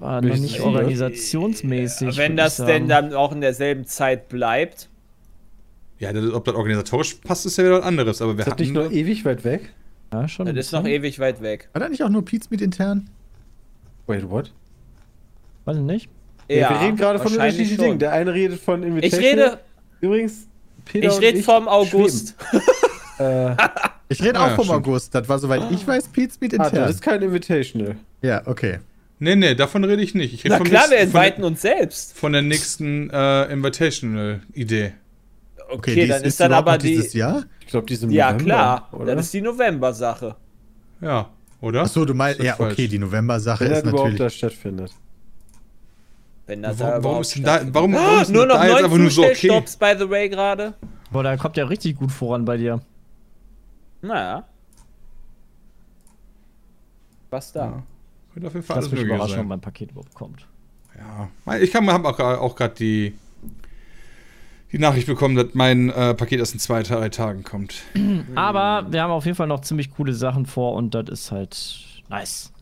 [0.00, 2.16] Aber noch nicht organisationsmäßig.
[2.16, 4.88] Wenn das denn dann auch in derselben Zeit bleibt.
[6.00, 8.58] Ja, das, ob das organisatorisch passt, ist ja wieder was anderes, aber wir Ist das
[8.58, 9.72] nicht noch ewig weit weg?
[10.12, 10.46] Ja, schon.
[10.46, 11.68] Das ist noch ewig weit weg.
[11.72, 13.08] War da nicht auch nur Pizza mit intern?
[14.06, 14.52] Wait, what?
[15.64, 16.08] Weiß ich nicht.
[16.48, 17.84] Ja, wir reden gerade von unterschiedlichen schon.
[17.84, 17.98] Dingen.
[17.98, 19.44] Der eine redet von Ich Invitational.
[19.48, 19.58] rede,
[20.00, 20.46] Übrigens,
[20.84, 22.34] Peter ich rede vom August.
[23.16, 23.54] Äh,
[24.08, 24.86] Ich rede Ah, auch ja, vom stimmt.
[24.88, 25.14] August.
[25.14, 26.82] Das war, soweit ich weiß, Pizza mit ah, intern.
[26.82, 27.94] das ist kein Invitational.
[28.22, 28.80] ja, okay.
[29.20, 30.34] Nee, nee, davon rede ich nicht.
[30.34, 32.10] Ich rede Na vom klar, wir nächsten- von, inviten uns selbst.
[32.10, 34.92] der, von der nächsten äh, Invitational-Idee.
[35.70, 36.88] Okay, dies- dann ist dann aber die.
[36.88, 37.44] dieses Jahr?
[37.60, 38.88] Ich glaube, die sind Ja, November, klar.
[38.92, 39.14] Oder?
[39.14, 40.34] Das ist die November-Sache.
[41.00, 41.82] Ja, oder?
[41.82, 42.90] Achso, du meinst, Ist ja, okay, falsch?
[42.90, 44.34] die November-Sache Wenn ist das überhaupt da natürlich.
[44.36, 44.90] stattfindet.
[46.46, 48.66] Wenn das Warum, warum überhaupt ist denn da, warum, warum ist denn Nur noch da
[48.66, 49.32] jetzt einfach nur so okay?
[49.32, 50.74] Zustellstopps, by the way, gerade.
[51.10, 52.80] Boah, da kommt ja richtig gut voran bei dir.
[54.02, 54.44] Naja.
[57.30, 57.82] Was da?
[58.32, 59.48] Könnte auf jeden Fall Lass alles möglich sein.
[59.48, 60.46] mein Paket überhaupt kommt.
[60.96, 63.14] Ja, ich habe auch, auch gerade die,
[64.70, 67.82] die Nachricht bekommen, dass mein äh, Paket erst in zwei, drei Tagen kommt.
[68.34, 71.56] Aber wir haben auf jeden Fall noch ziemlich coole Sachen vor und das ist halt
[72.08, 72.52] nice.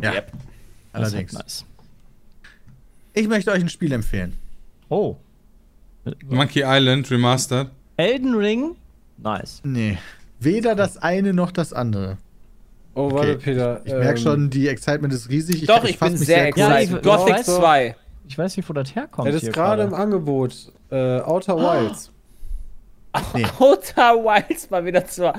[0.00, 0.32] Ja, Yep.
[0.92, 1.34] Das ist allerdings.
[1.34, 1.66] Halt nice.
[3.12, 4.36] Ich möchte euch ein Spiel empfehlen.
[4.88, 5.16] Oh.
[6.28, 7.68] Monkey Island Remastered.
[7.96, 8.76] Elden Ring?
[9.18, 9.60] Nice.
[9.64, 9.98] Nee.
[10.38, 12.16] Weder das eine noch das andere.
[12.94, 13.40] Oh, warte, Okay.
[13.44, 13.80] Peter.
[13.84, 15.66] Ich merke ähm, schon, die Excitement ist riesig.
[15.66, 16.64] Doch, ich, fass bin mich sehr kurz.
[16.66, 16.90] excited.
[16.90, 17.96] Ja, ich- Gothic ich weiß- 2.
[18.28, 19.26] Ich weiß nicht, wo das herkommt.
[19.26, 19.94] Ja, das ist gerade im.
[19.94, 20.72] Angebot.
[20.90, 22.10] Äh, Outer Wilds.
[23.34, 23.44] Nee.
[23.58, 25.32] Outer Wilds mal wieder zu.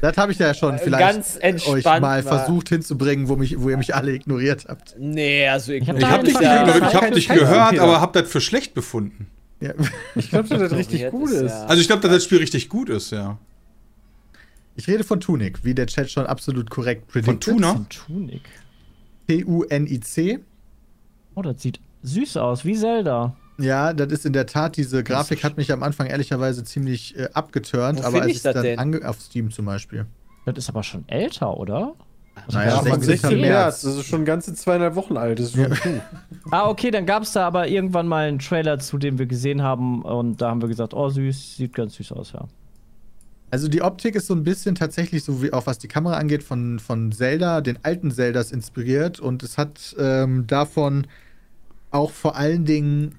[0.00, 2.38] Das habe ich ja schon Äh, vielleicht euch mal war.
[2.38, 4.94] versucht hinzubringen, wo, mich, wo ihr mich alle ignoriert habt.
[4.98, 7.78] Nee, also ich, hab Ich da habe dich, nicht ignoriert, ich war hab dich gehört,
[7.80, 9.26] aber hab das für schlecht befunden.
[9.60, 9.72] Ja.
[10.14, 11.64] Ich glaube, dass das richtig gut ist, ja.
[11.66, 13.36] Also ich glaube, dass das Spiel richtig gut ist, ja.
[14.76, 17.52] Ich rede von Tunic, wie der Chat schon absolut korrekt Von prediktet.
[17.54, 17.72] Tuna?
[17.72, 18.42] Ein Tunic.
[19.26, 20.38] T-U-N-I-C.
[21.34, 23.34] Oh, das sieht süß aus, wie Zelda.
[23.58, 27.28] Ja, das ist in der Tat, diese Grafik hat mich am Anfang ehrlicherweise ziemlich äh,
[27.32, 30.06] abgeturnt, Wo aber als ich es das dann auf Steam zum Beispiel.
[30.44, 31.94] Das ist aber schon älter, oder?
[32.50, 33.30] Naja, Ja, von 16.
[33.30, 33.40] 16.
[33.40, 33.82] März.
[33.82, 35.40] Das ist schon ganze zweieinhalb Wochen alt.
[35.40, 36.00] Das ist schon cool.
[36.50, 39.62] Ah, okay, dann gab es da aber irgendwann mal einen Trailer zu, den wir gesehen
[39.62, 42.46] haben und da haben wir gesagt, oh süß, sieht ganz süß aus, ja.
[43.50, 46.42] Also die Optik ist so ein bisschen tatsächlich, so wie auch was die Kamera angeht,
[46.42, 51.06] von, von Zelda, den alten Zeldas inspiriert und es hat ähm, davon
[51.90, 53.14] auch vor allen Dingen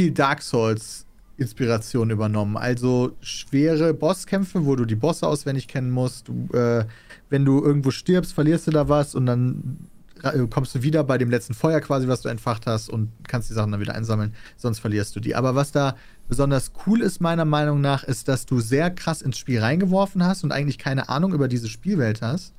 [0.00, 1.04] viel Dark Souls
[1.36, 2.56] Inspiration übernommen.
[2.56, 6.26] Also schwere Bosskämpfe, wo du die Bosse auswendig kennen musst.
[6.26, 6.86] Du, äh,
[7.28, 9.76] wenn du irgendwo stirbst, verlierst du da was und dann
[10.22, 13.50] äh, kommst du wieder bei dem letzten Feuer quasi, was du entfacht hast und kannst
[13.50, 15.34] die Sachen dann wieder einsammeln, sonst verlierst du die.
[15.34, 15.96] Aber was da
[16.30, 20.44] besonders cool ist, meiner Meinung nach, ist, dass du sehr krass ins Spiel reingeworfen hast
[20.44, 22.54] und eigentlich keine Ahnung über diese Spielwelt hast.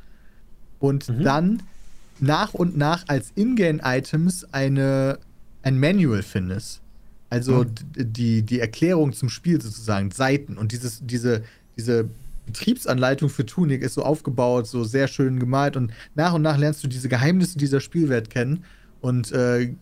[0.78, 1.64] Und dann
[2.20, 5.18] nach und nach als Ingame-Items eine,
[5.64, 6.82] ein Manual findest.
[7.32, 10.58] Also d- die, die Erklärung zum Spiel sozusagen, Seiten.
[10.58, 11.44] Und dieses, diese,
[11.78, 12.10] diese
[12.46, 15.76] Betriebsanleitung für Tunic ist so aufgebaut, so sehr schön gemalt.
[15.78, 18.64] Und nach und nach lernst du diese Geheimnisse dieser Spielwelt kennen
[19.00, 19.74] und äh,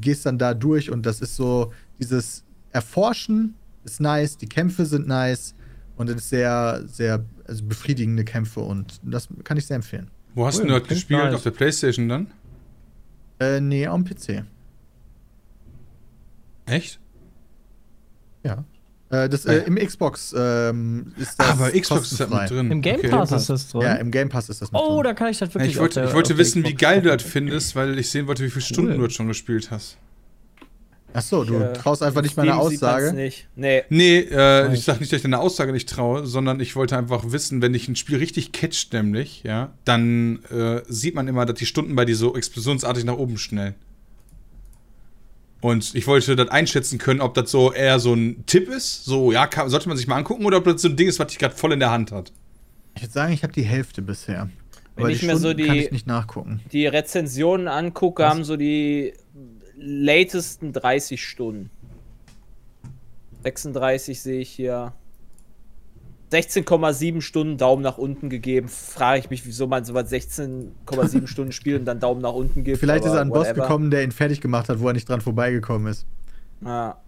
[0.00, 0.90] gehst dann da durch.
[0.90, 2.42] Und das ist so, dieses
[2.72, 5.54] Erforschen ist nice, die Kämpfe sind nice.
[5.96, 8.60] Und es ist sehr, sehr also befriedigende Kämpfe.
[8.60, 10.10] Und das kann ich sehr empfehlen.
[10.34, 11.22] Wo hast Cool, du das gespielt?
[11.22, 11.34] nice.
[11.36, 12.26] Auf der Playstation dann?
[13.38, 14.44] Äh, nee, am PC.
[16.66, 16.98] Echt?
[18.44, 18.64] Ja.
[19.10, 19.52] Äh, das, Ja.
[19.52, 22.42] äh, Im Xbox ähm, ist das aber Xbox ist da kostenfrei.
[22.42, 22.70] mit drin.
[22.72, 23.08] Im Game Okay.
[23.08, 23.80] Pass ist das drin.
[23.82, 25.04] Ja, im Game Pass ist das mit oh, drin.
[25.04, 27.16] da kann ich das Ja, wirklich ich wollte, der- ich wollte wissen, wie geil du
[27.16, 29.96] das findest, weil ich sehen wollte, wie viele Stunden du das schon gespielt hast.
[31.12, 33.12] Achso, du Äh, traust einfach nicht meiner Aussage.
[33.14, 33.48] Nicht.
[33.56, 33.84] Nee.
[33.88, 37.30] Nee, äh, ich sag nicht, dass ich deine Aussage nicht traue, sondern ich wollte einfach
[37.32, 41.58] wissen, wenn dich ein Spiel richtig catcht, nämlich, ja, dann äh, sieht man immer, dass
[41.58, 43.76] die Stunden bei dir so explosionsartig nach oben schnellen.
[45.60, 49.32] Und ich wollte das einschätzen können, ob das so eher so ein Tipp ist, so,
[49.32, 51.28] ja, kann, sollte man sich mal angucken, oder ob das so ein Ding ist, was
[51.28, 52.32] dich gerade voll in der Hand hat.
[52.94, 54.48] Ich würde sagen, ich habe die Hälfte bisher.
[54.94, 56.60] Wenn Aber ich die mir so Stunden die- ich nicht nachgucken.
[56.72, 59.14] Die Rezensionen angucke, haben so die
[59.76, 61.70] latesten 30 Stunden.
[63.42, 64.92] 36 sehe ich hier.
[66.32, 68.68] 16,7 Stunden Daumen nach unten gegeben.
[68.68, 72.64] Frage ich mich, wieso man so was 16,7 Stunden spielt und dann Daumen nach unten
[72.64, 72.78] gibt.
[72.78, 75.08] Vielleicht ist er an einen Boss gekommen, der ihn fertig gemacht hat, wo er nicht
[75.08, 76.06] dran vorbeigekommen ist.
[76.64, 76.98] Ja.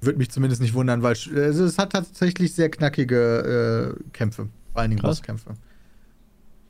[0.00, 4.48] Würde mich zumindest nicht wundern, weil äh, es hat tatsächlich sehr knackige äh, Kämpfe.
[4.72, 5.18] Vor allen Dingen Krass.
[5.18, 5.54] Bosskämpfe.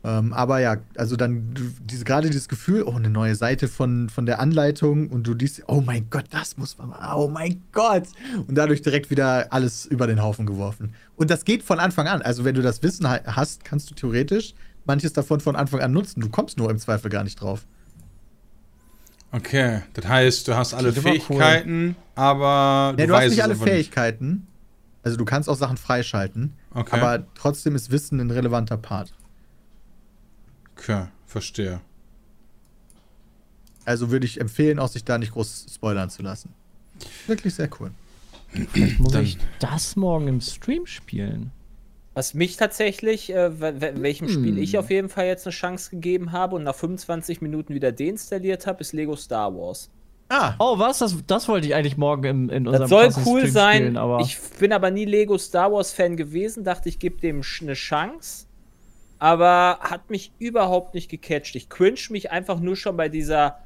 [0.05, 4.09] Ähm, aber ja, also dann du- diese, gerade dieses Gefühl, oh, eine neue Seite von,
[4.09, 7.63] von der Anleitung und du liest, oh mein Gott, das muss man mal, oh mein
[7.73, 8.05] Gott.
[8.49, 10.95] Und dadurch direkt wieder alles über den Haufen geworfen.
[11.15, 12.21] Und das geht von Anfang an.
[12.21, 14.55] Also wenn du das Wissen ha- hast, kannst du theoretisch
[14.87, 16.21] manches davon von Anfang an nutzen.
[16.21, 17.65] Du kommst nur im Zweifel gar nicht drauf.
[19.31, 21.03] Okay, das heißt, du hast alle aber cool.
[21.13, 24.47] Fähigkeiten, aber Ja, du hast nicht alle Fähigkeiten.
[25.05, 26.53] Also du kannst auch Sachen freischalten.
[26.75, 26.99] Okay.
[27.01, 29.13] Aber trotzdem ist Wissen ein relevanter Part.
[30.83, 31.81] Okay, verstehe.
[33.85, 36.51] Also würde ich empfehlen, auch sich da nicht groß spoilern zu lassen.
[37.27, 37.91] Wirklich sehr cool.
[38.73, 41.51] Vielleicht muss Dann- ich das morgen im Stream spielen.
[42.15, 44.35] Was mich tatsächlich, äh, we- we- welchem Hm.
[44.35, 47.91] Spiel ich auf jeden Fall jetzt eine Chance gegeben habe und nach 25 Minuten wieder
[47.91, 49.89] deinstalliert habe, ist Lego Star Wars.
[50.29, 50.99] Ah, Oh, was?
[50.99, 53.77] Das, das wollte ich eigentlich morgen im, in unserem Das soll cool Stream sein.
[53.79, 57.43] Spielen, aber ich bin aber nie Lego Star Wars Fan gewesen, dachte ich gebe dem
[57.63, 58.47] eine Chance.
[59.23, 61.55] Aber hat mich überhaupt nicht gecatcht.
[61.55, 63.61] Ich cringe mich einfach nur schon bei dieser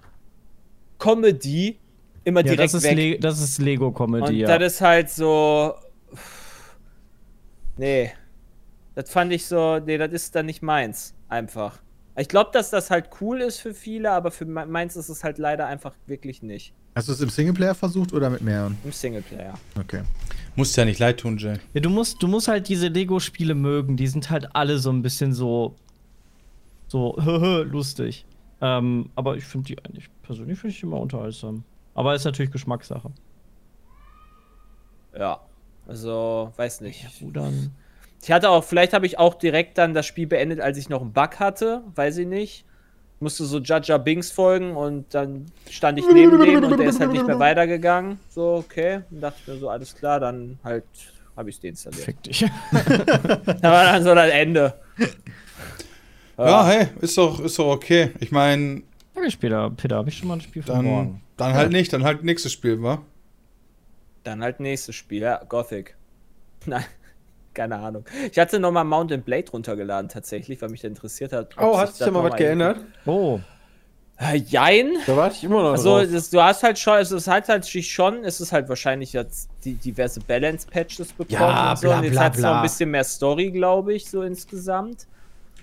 [0.98, 1.78] Comedy
[2.24, 2.96] immer ja, direkt das, ist weg.
[2.96, 4.58] Le das ist Lego-Comedy, Und ja.
[4.58, 5.74] das ist halt so.
[7.78, 8.12] Nee.
[8.94, 9.78] Das fand ich so.
[9.78, 11.14] Nee, das ist dann nicht meins.
[11.30, 11.78] Einfach.
[12.18, 15.24] Ich glaube, dass das halt cool ist für viele, aber für me- meins ist es
[15.24, 16.74] halt leider einfach wirklich nicht.
[16.94, 18.76] hast du es im Singleplayer versucht oder mit mehreren?
[18.84, 19.54] Im Singleplayer.
[19.80, 20.02] Okay.
[20.56, 21.58] Muss ja nicht leid tun, Jay.
[21.74, 23.96] Ja, du musst, du musst halt diese Lego-Spiele mögen.
[23.96, 25.76] Die sind halt alle so ein bisschen so.
[26.88, 27.16] So,
[27.70, 28.24] lustig.
[28.60, 31.64] Ähm, aber ich finde die eigentlich, persönlich finde ich die immer unterhaltsam.
[31.94, 33.10] Aber ist natürlich Geschmackssache.
[35.18, 35.40] Ja.
[35.86, 37.06] Also, weiß nicht.
[37.20, 37.70] Rudern.
[38.22, 41.00] Ich hatte auch, vielleicht habe ich auch direkt dann das Spiel beendet, als ich noch
[41.00, 41.82] einen Bug hatte.
[41.94, 42.64] Weiß ich nicht.
[43.18, 47.12] Musste so Jaja Bings folgen und dann stand ich neben dem und der ist halt
[47.12, 48.18] nicht mehr weitergegangen.
[48.28, 49.00] So, okay.
[49.10, 50.84] Und dachte ich mir so, alles klar, dann halt
[51.36, 52.04] habe ich es deinstalliert.
[52.04, 52.44] Fick dich.
[53.60, 54.74] Da war dann so das Ende.
[56.38, 58.12] Ja, hey, ist doch, ist doch okay.
[58.20, 58.82] Ich meine,
[59.24, 61.22] ich später, Peter, habe ich schon mal ein Spiel von dann, morgen.
[61.36, 63.02] dann halt nicht, dann halt nächstes Spiel, wa?
[64.24, 65.96] Dann halt nächstes Spiel, ja, Gothic.
[66.66, 66.84] Nein,
[67.56, 68.04] keine Ahnung.
[68.30, 71.56] Ich hatte nochmal Mountain Blade runtergeladen, tatsächlich, weil mich das interessiert hat.
[71.56, 72.78] ob Oh, hat sich da mal noch was geändert?
[73.06, 73.40] Oh,
[74.18, 74.92] Äh, jein.
[75.06, 76.08] Da warte ich immer noch Also, drauf.
[76.10, 79.50] das, du hast halt schon, es ist halt halt schon, es ist halt wahrscheinlich jetzt
[79.64, 81.88] die diverse Balance-Patches bekommen Ja, und so.
[81.88, 85.06] bla, und jetzt hat es noch ein bisschen mehr Story, glaube ich, so insgesamt.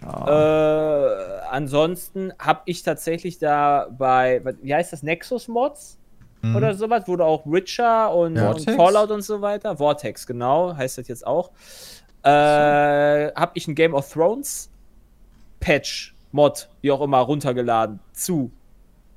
[0.06, 1.40] Ah.
[1.42, 5.98] Äh, ansonsten habe ich tatsächlich da bei, was- wie heißt das, Nexus Mods
[6.44, 6.58] Mhm.
[6.58, 8.70] oder sowas, wo du auch Witcher und, und?
[8.72, 11.52] Fallout und so weiter, Vortex, genau, heißt das jetzt auch.
[12.22, 14.70] Äh, habe ich ein Game of Thrones
[15.60, 18.52] Patch, Mod, wie auch immer, runtergeladen zu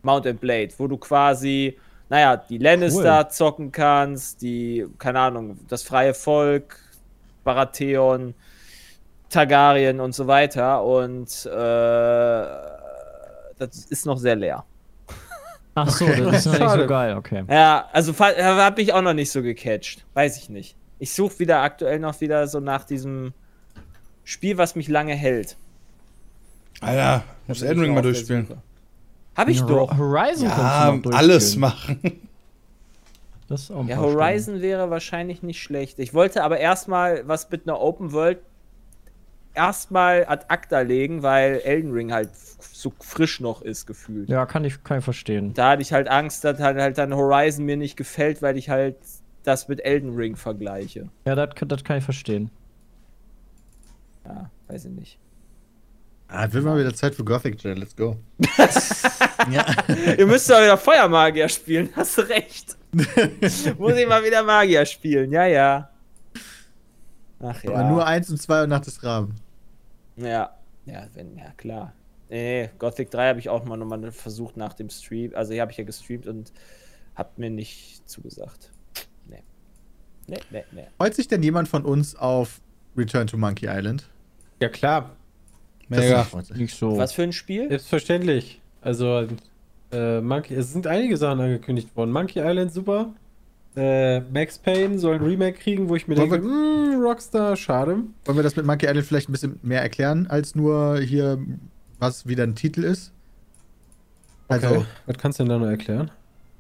[0.02, 1.76] Mountain Blade, wo du quasi,
[2.08, 6.78] naja, die Lannister zocken kannst, die, keine Ahnung, das freie Volk,
[7.42, 8.34] Baratheon,
[9.28, 10.84] Targaryen und so weiter.
[10.84, 12.46] Und äh,
[13.58, 14.64] das ist noch sehr leer.
[15.76, 17.44] Ach so, das ist noch nicht so geil, okay.
[17.50, 20.06] Ja, also habe ich auch noch nicht so gecatcht.
[20.14, 20.74] Weiß ich nicht.
[20.98, 23.34] Ich suche wieder aktuell noch wieder so nach diesem
[24.24, 25.58] Spiel, was mich lange hält.
[26.80, 28.48] Alter, muss Elden Ring mal durchspielen.
[29.36, 29.96] Habe ich doch.
[29.98, 32.00] Horizon Ja, kannst du noch alles machen.
[33.48, 35.98] Das ist auch ein Ja, Horizon wäre wahrscheinlich nicht schlecht.
[35.98, 38.38] Ich wollte aber erstmal was mit einer Open World
[39.57, 44.29] erstmal ad acta legen, weil Elden Ring halt so frisch noch ist, gefühlt.
[44.29, 45.55] Ja, kann ich, kann ich verstehen.
[45.55, 48.69] Da hatte ich halt Angst, dass halt, halt dann Horizon mir nicht gefällt, weil ich
[48.71, 48.97] halt
[49.42, 51.09] das mit Elden Ring vergleiche.
[51.25, 52.51] Ja, das, kann- das kann ich verstehen.
[54.25, 55.19] Ja, weiß ich nicht.
[56.29, 57.75] Ah, wird mal wieder Zeit für Gothic, Jay.
[57.75, 58.16] Let's go.
[59.51, 59.64] ja.
[60.19, 62.77] Ihr müsst doch wieder Feuermagier spielen, hast du recht.
[63.79, 65.90] Muss ich mal wieder Magier spielen, ja, ja.
[67.38, 67.71] Ach ja.
[67.71, 69.37] Aber nur eins und zwei und Nacht des Raben.
[70.16, 71.92] Ja, ja, wenn, ja klar.
[72.29, 75.33] Nee, Gothic 3 habe ich auch mal nochmal versucht nach dem Stream.
[75.35, 76.52] Also hier habe ich ja gestreamt und
[77.14, 78.70] hab mir nicht zugesagt.
[79.29, 79.42] Nee.
[80.26, 80.87] Nee, nee, nee.
[80.96, 82.61] Freut sich denn jemand von uns auf
[82.96, 84.09] Return to Monkey Island?
[84.61, 85.14] Ja, klar.
[85.88, 86.26] Mega.
[86.55, 86.96] Nicht so.
[86.96, 87.68] Was für ein Spiel?
[87.68, 88.61] Selbstverständlich.
[88.81, 89.29] Also,
[89.92, 92.11] äh, Monkey, es sind einige Sachen angekündigt worden.
[92.11, 93.14] Monkey Island, super.
[93.76, 97.98] Äh, Max Payne soll ein Remake kriegen, wo ich mir Wollen denke, "Hm, Rockstar, schade.
[98.24, 101.38] Wollen wir das mit Monkey Island vielleicht ein bisschen mehr erklären, als nur hier,
[101.98, 103.12] was wieder ein Titel ist?
[104.48, 104.84] Also, Okay.
[105.06, 106.10] Was kannst du denn da noch erklären?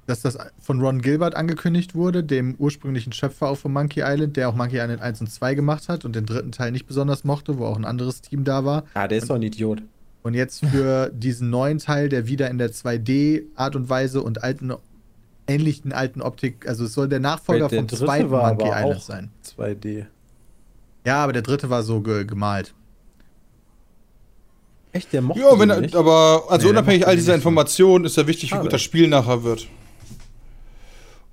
[0.06, 4.48] dass das von Ron Gilbert angekündigt wurde, dem ursprünglichen Schöpfer auch von Monkey Island, der
[4.48, 7.58] auch Monkey Island 1 und 2 gemacht hat und den dritten Teil nicht besonders mochte,
[7.58, 8.84] wo auch ein anderes Team da war.
[8.94, 9.82] Ah, der ist doch ein Idiot.
[10.22, 14.72] Und jetzt für diesen neuen Teil, der wieder in der 2D-Art und Weise und alten,
[15.46, 18.76] ähnlichen alten Optik, also es soll der Nachfolger Der vom dritte zweiten war Monkey aber
[18.80, 19.30] Island auch sein.
[19.56, 20.06] 2D.
[21.04, 22.74] Ja, aber der dritte war so ge gemalt.
[24.92, 25.94] Echt, der mochte Ja, wenn, den nicht?
[25.96, 27.34] aber also Nee, unabhängig all dieser.
[27.34, 28.62] Informationen ist ja wichtig, wie Schade.
[28.62, 29.68] gut das Spiel nachher wird.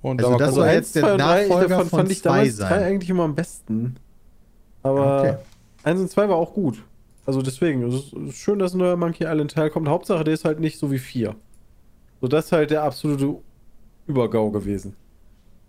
[0.02, 2.48] Und Also da das soll eins, jetzt der zwei Nachfolger davon von fand ich zwei
[2.50, 2.68] sein.
[2.68, 3.96] drei eigentlich immer am besten.
[4.82, 5.36] Aber Okay.
[5.84, 6.82] 1 und 2 war auch gut.
[7.26, 9.88] Also deswegen, es ist, schön, dass ein neuer Monkey Island Teil kommt.
[9.88, 11.34] Hauptsache, der ist halt nicht so wie 4.
[12.20, 13.36] So, das ist halt der absolute
[14.06, 14.94] Übergau gewesen.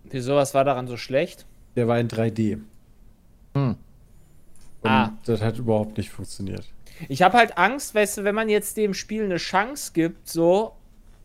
[0.09, 1.45] Wieso, was war daran so schlecht?
[1.75, 2.59] Der war in 3D.
[3.53, 3.75] Hm.
[4.81, 5.13] Und Ah.
[5.25, 6.63] das hat überhaupt nicht funktioniert.
[7.09, 10.73] Ich habe halt Angst, weißt du, wenn man jetzt dem Spiel eine Chance gibt, so,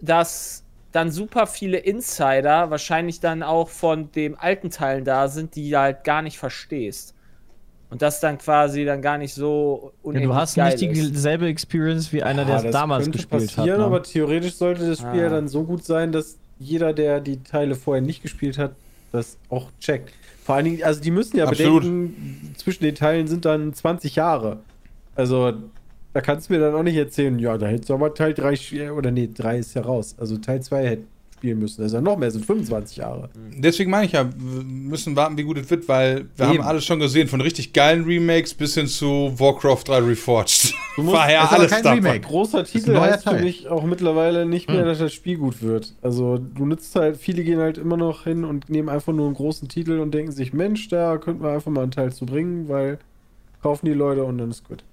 [0.00, 5.70] dass dann super viele Insider wahrscheinlich dann auch von dem alten Teilen da sind, die
[5.70, 7.14] du halt gar nicht verstehst.
[7.90, 12.12] Und das dann quasi dann gar nicht so Ja, du hast geil nicht dieselbe Experience
[12.12, 13.56] wie einer, der Ja, es das damals gespielt hat.
[13.56, 13.84] passieren, Ne?
[13.86, 15.24] aber theoretisch sollte das Spiel Ah.
[15.24, 18.72] ja dann so gut sein, dass jeder, der die Teile vorher nicht gespielt hat,
[19.10, 20.12] das auch checkt.
[20.44, 21.82] Vor allen Dingen, also die müssen ja Absolut.
[21.82, 24.60] bedenken, zwischen den Teilen sind dann 20 Jahre.
[25.16, 25.54] Also
[26.12, 28.56] da kannst du mir dann auch nicht erzählen, ja, da hättest du aber Teil 3
[28.56, 30.14] spielen, oder nee, 3 ist ja raus.
[30.18, 31.04] Also Teil 2 hätte
[31.40, 31.80] spielen müssen.
[31.80, 33.30] Das ist ja noch mehr, sind 25 Jahre.
[33.56, 36.58] Deswegen meine ich ja, wir müssen warten, wie gut es wird, weil wir Eben.
[36.58, 40.74] haben alles schon gesehen, von richtig geilen Remakes bis hin zu Warcraft 3 Reforged.
[40.96, 41.98] Du musst- War ja alles kein davon.
[42.04, 42.26] Remake.
[42.26, 43.42] Großer Titel heißt für Teil.
[43.44, 44.86] mich auch mittlerweile nicht mehr, Hm.
[44.86, 45.94] dass das Spiel gut wird.
[46.02, 49.34] Also du nutzt halt, viele gehen halt immer noch hin und nehmen einfach nur einen
[49.36, 52.68] großen Titel und denken sich, Mensch, da könnten wir einfach mal einen Teil zu bringen,
[52.68, 52.98] weil
[53.62, 54.84] kaufen die Leute und dann ist gut.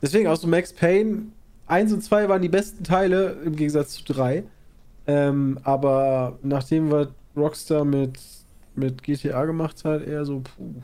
[0.00, 1.26] Deswegen auch so Max Payne
[1.66, 4.42] 1 und 2 waren die besten Teile im Gegensatz zu 3.
[5.12, 8.18] Ähm, aber nachdem was Rockstar mit,
[8.74, 10.74] mit GTA gemacht hat, eher so, puh.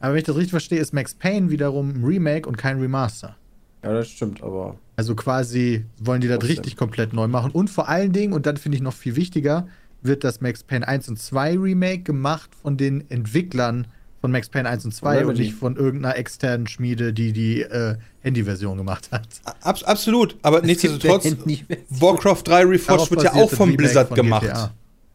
[0.00, 3.36] Aber wenn ich das richtig verstehe, ist Max Payne wiederum ein Remake und kein Remaster.
[3.84, 4.76] Ja, das stimmt, aber.
[4.96, 7.52] Also quasi wollen die das richtig komplett neu machen.
[7.52, 9.68] Und vor allen Dingen, und dann finde ich noch viel wichtiger,
[10.02, 13.86] wird das Max Payne 1 und 2 Remake gemacht von den Entwicklern
[14.26, 15.42] von Max Payne 1 und 2 und Remedy.
[15.42, 19.22] nicht von irgendeiner externen Schmiede, die die äh, Handy-Version gemacht hat.
[19.60, 21.36] Abs absolut, aber nichtsdestotrotz,
[21.90, 24.42] Warcraft 3 Reforged wird ja auch vom Blizzard von gemacht.
[24.42, 24.72] GTA.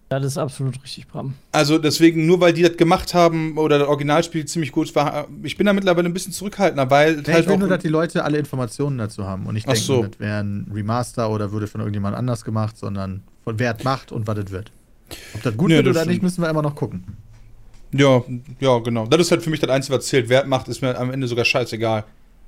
[0.08, 1.34] Das ist absolut richtig, Bram.
[1.52, 5.58] Also deswegen, nur weil die das gemacht haben oder das Originalspiel ziemlich gut war, ich
[5.58, 8.24] bin da mittlerweile ein bisschen zurückhaltender, weil halt ich will auch, nur, dass die Leute
[8.24, 10.04] alle Informationen dazu haben und nicht denken, so.
[10.04, 14.13] das wäre ein Remaster oder würde von irgendjemand anders gemacht, sondern von wer es macht
[14.13, 14.71] und was es wird.
[15.34, 16.24] Ob das gut Nee, wird das oder nicht, stimmt.
[16.24, 17.04] müssen wir immer noch gucken.
[17.92, 18.24] Ja,
[18.60, 19.06] ja, genau.
[19.08, 20.30] Das ist halt für mich das Einzige, was zählt.
[20.30, 22.06] Wer macht, ist mir am Ende sogar scheißegal.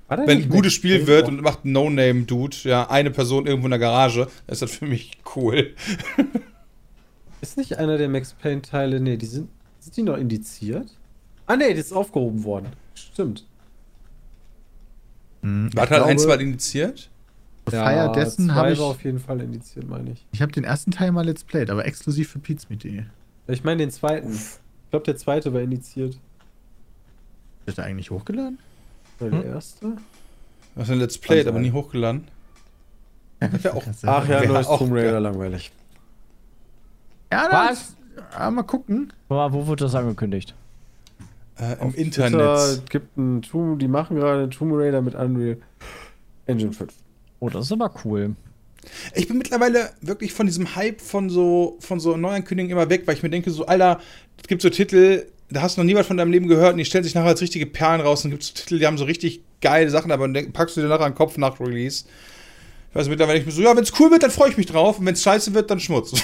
[0.09, 3.71] Wenn ein gutes Spiel Payne wird und macht ein No-Name-Dude, ja, eine Person irgendwo in
[3.71, 5.73] der Garage, ist das für mich cool.
[7.41, 9.49] Ist nicht einer der Max Payne-Teile, nee, die sind.
[9.81, 10.87] Sind die noch indiziert?
[11.45, 12.67] Ah, nee, das ist aufgehoben worden.
[12.95, 13.45] Stimmt.
[15.41, 17.09] Hm, War ich halt ein, zwei indiziert?
[17.69, 20.25] zur Feier dessen habe ich, war auf jeden Fall indiziert, meine ich.
[20.31, 23.03] ich habe den ersten Teil mal Let's Played, aber exklusiv für Pizmeet.de.
[23.47, 24.33] Ich meine den zweiten.
[24.33, 24.39] Ich
[24.93, 26.19] glaube, der zweite war indiziert.
[27.65, 28.59] Ist der eigentlich hochgeladen?
[29.19, 29.41] Oder Hm?
[29.41, 29.97] der erste?
[30.75, 32.27] Was ein Let's Play, aber nie hochgeladen.
[33.39, 35.71] Wär auch, Ach ja, neues Tomb Raider, langweilig.
[37.31, 37.95] Ja, Was?
[38.15, 39.11] das, ja, mal gucken.
[39.29, 40.53] Aber wo wird das angekündigt?
[41.57, 42.31] äh, Im Auf Internet.
[42.31, 45.57] Twitter gibt ein Tomb, die machen gerade einen Tomb Raider mit Unreal
[46.45, 46.93] Engine 5.
[47.39, 48.35] Oh, das ist aber cool.
[49.15, 53.15] Ich bin mittlerweile wirklich von diesem Hype von so, von so Neuankündigungen immer weg, weil
[53.15, 53.99] ich mir denke, so, Alter,
[54.41, 56.77] es gibt so Titel, da hast du noch nie was von deinem Leben gehört und
[56.79, 59.05] die stellen sich nachher als richtige Perlen raus und gibt so Titel, die haben so
[59.05, 62.05] richtig geile Sachen, aber dann packst du dir nachher an den Kopf nach Release.
[62.89, 64.65] Ich weiß mittlerweile nicht mehr so, ja, wenn es cool wird, dann freue ich mich
[64.67, 66.13] drauf und wenn es scheiße wird, dann Schmutz.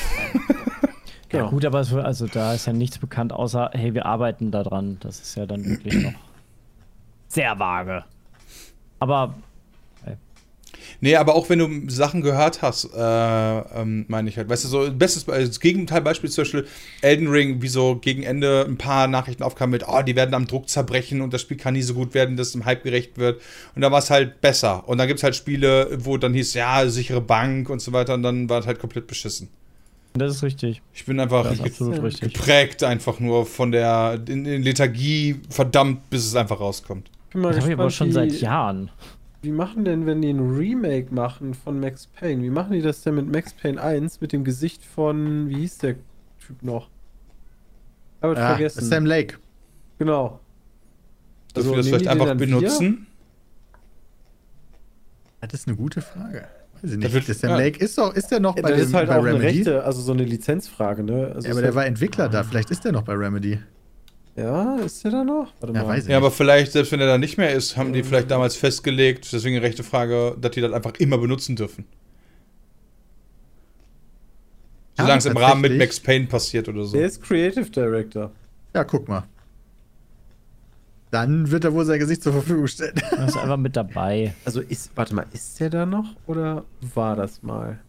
[1.32, 1.44] Genau.
[1.44, 4.50] Ja, gut, aber es, wird- also da ist ja nichts bekannt, außer, hey, wir arbeiten
[4.50, 4.98] da dran.
[5.02, 6.14] Das ist ja dann wirklich noch
[7.28, 8.04] sehr vage.
[8.98, 9.36] Aber
[11.02, 14.50] Nee, aber auch wenn du Sachen gehört hast, äh, ähm, meine ich halt.
[14.50, 16.68] Weißt du, so bestes Be- das Gegenteilbeispiel zum Beispiel
[17.02, 20.46] Elden Ring, wie so gegen Ende ein paar Nachrichten aufkamen mit, oh, die werden am
[20.46, 23.18] Druck zerbrechen und das Spiel kann nie so gut werden, dass es dem Hype gerecht
[23.18, 23.42] wird.
[23.76, 24.88] Und da war es halt besser.
[24.90, 28.14] Und dann gibt es halt Spiele, wo dann hieß, ja, sichere Bank und so weiter
[28.16, 29.48] und dann war es halt komplett beschissen.
[30.16, 30.82] das ist richtig.
[30.94, 32.34] Ich bin einfach Das ist ge- absolut richtig.
[32.34, 37.10] geprägt einfach nur von der in, in Lethargie, verdammt, bis es einfach rauskommt.
[37.32, 38.90] bin mal Das habe ich aber gespannt, schon seit Jahren.
[39.42, 42.44] Wie machen denn, wenn die ein Remake machen von Max Payne?
[42.44, 45.78] Wie machen die das denn mit Max Payne 1 mit dem Gesicht von, wie hieß
[45.78, 45.96] der
[46.46, 46.90] Typ noch?
[48.22, 48.84] Hab ich Ja, vergessen.
[48.84, 49.38] Sam Lake.
[49.98, 50.42] Genau.
[51.54, 53.08] Dass Also wir das vielleicht einfach benutzen.
[55.42, 56.48] Das ist eine gute Frage.
[56.82, 57.14] Weiß ich nicht.
[57.14, 57.58] wird- der Sam ja.
[57.58, 59.34] Lake ist doch, ist der noch Ja, bei, das dem, ist halt bei auch eine
[59.36, 59.58] Remedy?
[59.60, 61.32] Rechte, also so eine Lizenzfrage, ne?
[61.34, 62.44] Also Ja, aber der halt- war Entwickler da.
[62.44, 63.60] Vielleicht ist der noch bei Remedy.
[64.40, 65.52] Ja, ist der da noch?
[65.60, 65.90] Warte Ja, mal.
[65.90, 68.32] weiß ich Ja, aber vielleicht, selbst wenn er da nicht mehr ist, haben die vielleicht
[68.32, 71.86] damals festgelegt, deswegen rechte Frage, dass die das einfach immer benutzen dürfen.
[74.98, 75.78] Ja, Solange es im Rahmen mit.
[75.78, 76.96] Max Payne passiert oder so.
[76.98, 78.32] Der ist Creative Director.
[78.74, 79.24] Ja, guck mal.
[81.12, 82.94] Dann wird er wohl sein Gesicht zur Verfügung stellen.
[83.12, 84.36] Das ist einfach mit dabei.
[84.46, 87.80] Also ist, warte mal, ist der da noch oder war das mal?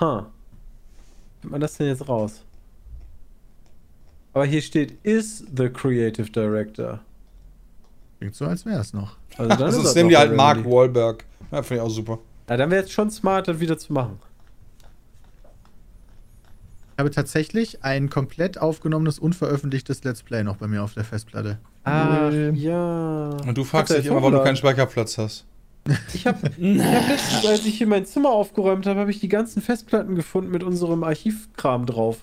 [0.00, 0.30] Ha.
[1.40, 2.44] Findet man das denn jetzt raus?
[4.34, 7.00] Aber hier steht, is the Creative Director.
[8.18, 9.16] Klingt so, als wäre es noch.
[9.36, 10.64] Also dann Also ist es das nehmen die halt Mark.
[10.64, 11.24] Wahlberg.
[11.50, 12.18] Ja, finde ich auch super.
[12.48, 14.18] Ja, dann wäre es schon smart, das wieder zu machen.
[16.94, 21.58] Ich habe tatsächlich ein komplett aufgenommenes, unveröffentlichtes Let's Play noch bei mir auf der Festplatte.
[21.86, 22.52] Cool.
[22.54, 23.30] ja.
[23.30, 25.46] Und du fragst dich immer, warum du keinen Speicherplatz hast.
[26.14, 29.60] Ich habe hab letztens, als ich hier mein Zimmer aufgeräumt habe, habe ich die ganzen
[29.62, 32.18] Festplatten gefunden mit unserem Archivkram drauf.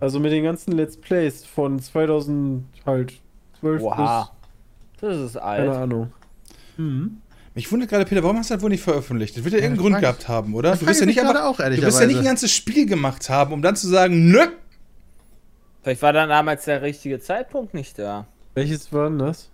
[0.00, 3.14] Also mit den ganzen Let's Plays von 2000 halt
[3.60, 4.30] 12 Wow.
[5.00, 5.70] Das ist bis, keine alt.
[5.70, 6.12] Ahnung.
[6.76, 7.18] Mhm.
[7.54, 9.36] Mich wundert gerade, Peter, warum hast du das wohl nicht veröffentlicht?
[9.36, 10.70] Das wird ja irgendeinen das Grund gehabt haben, oder?
[10.70, 13.28] das Du wirst ja nicht einfach, auch, du wirst ja nicht ein ganzes Spiel gemacht
[13.28, 14.46] haben, um dann zu sagen, nö.
[15.82, 18.26] Vielleicht war dann damals der richtige Zeitpunkt nicht da.
[18.54, 19.50] Welches war denn das?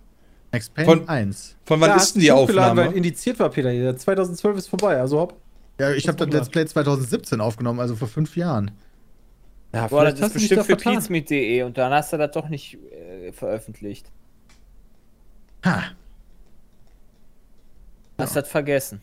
[0.83, 1.55] Von- 1.
[1.65, 2.85] Von wann Ja, ist denn die Aufnahme?
[2.87, 3.71] Weil indiziert war, Peter.
[3.71, 3.95] hier.
[3.95, 5.35] 2012 ist vorbei, also hopp.
[5.79, 8.71] Ja, ich habe das Let's Play 2017 aufgenommen, also vor fünf Jahren.
[9.73, 13.31] Ja, Boah, das ist bestimmt für pizmeet.de und dann hast du das doch nicht äh,
[13.31, 14.09] veröffentlicht.
[15.65, 15.83] Ha.
[18.17, 19.01] Hast das vergessen.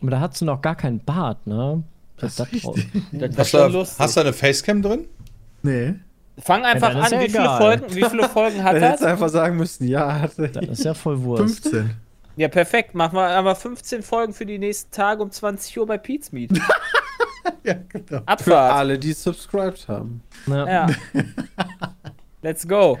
[0.00, 1.82] Aber da hast du noch gar keinen Bart, ne?
[2.18, 2.48] Das Das-.
[3.12, 5.08] Das Hast du, hast du eine Facecam drin?
[5.62, 5.94] Nee.
[6.38, 7.56] Fang einfach ist an, ja wie viele.
[7.56, 10.48] Folgen, wie viele Folgen hat Dann hättest einfach sagen müssen, ja, hatte.
[10.48, 11.64] Das ist ja voll Wurst.
[11.64, 11.90] 15.
[12.36, 12.94] Ja, perfekt.
[12.94, 16.50] Machen wir aber 15 Folgen für die nächsten Tage um 20 Uhr bei Pizmeet.
[17.64, 18.06] ja, genau.
[18.06, 18.74] Für Abfahrt.
[18.74, 20.22] alle, die subscribed haben.
[20.46, 20.68] Ja.
[20.68, 20.86] Ja.
[22.42, 22.98] Let's go.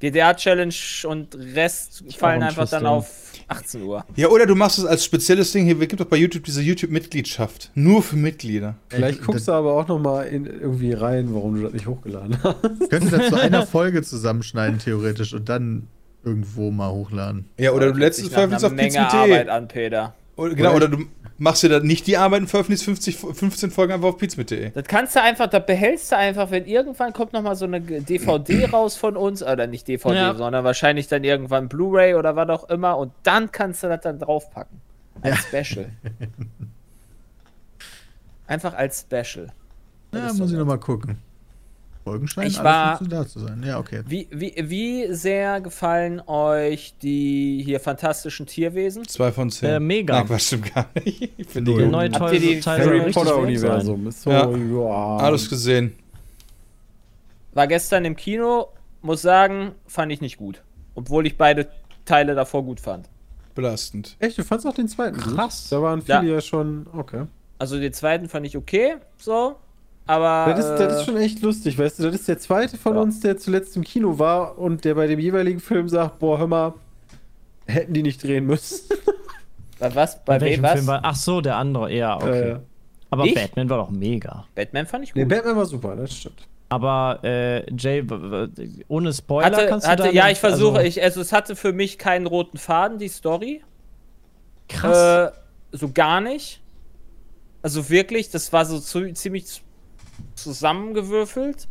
[0.00, 4.04] GTA-Challenge und Rest fallen ein einfach dann auf 18 Uhr.
[4.16, 5.64] Ja, oder du machst es als spezielles Ding.
[5.64, 7.70] Hier gibt doch bei YouTube diese YouTube-Mitgliedschaft.
[7.74, 8.74] Nur für Mitglieder.
[8.88, 11.86] Vielleicht Ey, guckst du aber auch noch mal in irgendwie rein, warum du das nicht
[11.86, 12.90] hochgeladen hast.
[12.90, 15.86] Könnte das zu einer Folge zusammenschneiden, theoretisch, und dann
[16.24, 17.48] irgendwo mal hochladen.
[17.58, 19.48] Ja, oder du nach veröffentlichst auf Menge Arbeit Pizza.de.
[19.50, 20.14] an, Peter.
[20.36, 21.04] Oder, genau, oder du
[21.38, 24.70] machst dir dann nicht die Arbeit und veröffentlichst 50, 15 Folgen einfach auf Pizza.de.
[24.70, 27.80] Das kannst du einfach, das behältst du einfach, wenn irgendwann kommt noch mal so eine
[27.80, 30.34] DVD raus von uns, oder nicht DVD, Ja.
[30.34, 34.18] sondern wahrscheinlich dann irgendwann Blu-ray oder was auch immer und dann kannst du das dann
[34.18, 34.80] draufpacken.
[35.20, 35.90] Als Special.
[38.46, 39.48] Einfach als Special.
[40.10, 41.18] Das Ja, muss so ich nochmal gucken.
[42.04, 43.62] Folgen scheinen Ich alles war- so da zu sein.
[43.64, 44.02] Ja, okay.
[44.06, 49.06] Wie, wie, wie sehr gefallen euch die hier fantastischen Tierwesen?
[49.06, 49.68] Zwei von zehn.
[49.68, 50.18] Äh, mega.
[50.18, 51.30] Nein, Quatsch, stimmt gar nicht.
[51.36, 53.36] Ich finde die neue Teil, Harry richtig Potter.
[53.38, 55.16] Universum so, Ja.
[55.18, 55.92] Alles gesehen.
[57.54, 58.68] War gestern im Kino,
[59.02, 60.62] muss sagen, fand ich nicht gut.
[60.94, 61.68] Obwohl ich beide
[62.04, 63.08] Teile davor gut fand.
[63.54, 64.16] Belastend.
[64.18, 65.34] Echt, du fandst auch den zweiten gut?
[65.36, 65.68] Krass.
[65.68, 66.34] Da waren viele Ja.
[66.34, 67.26] ja, schon, okay.
[67.58, 69.56] Also den zweiten fand ich okay, so.
[70.06, 70.52] Aber.
[70.54, 72.94] Das ist, das äh, ist schon echt lustig, weißt du, das ist der zweite von
[72.96, 73.00] Ja.
[73.02, 76.46] uns, der zuletzt im Kino war und der bei dem jeweiligen Film sagt, boah, hör
[76.46, 76.74] mal,
[77.66, 78.80] hätten die nicht drehen müssen.
[79.78, 80.22] bei was?
[80.24, 80.72] Bei wem welchem was?
[80.72, 81.00] Film war?
[81.04, 82.50] Ach so, der andere, ja, okay.
[82.50, 82.58] Äh,
[83.10, 83.34] Aber Ich?
[83.34, 84.44] Batman war doch mega.
[84.54, 85.30] Batman fand ich nee, gut.
[85.30, 86.48] Batman war super, das stimmt.
[86.68, 88.02] Aber äh, Jay,
[88.88, 91.30] ohne Spoiler hatte, kannst du hatte, da ja, nicht- ich versuche, also, ich, also es
[91.32, 93.62] hatte für mich keinen roten Faden, die Story.
[94.68, 95.32] Krass.
[95.32, 96.60] Äh, so gar nicht.
[97.60, 99.62] Also wirklich, das war so zu, ziemlich
[100.34, 101.68] zusammengewürfelt.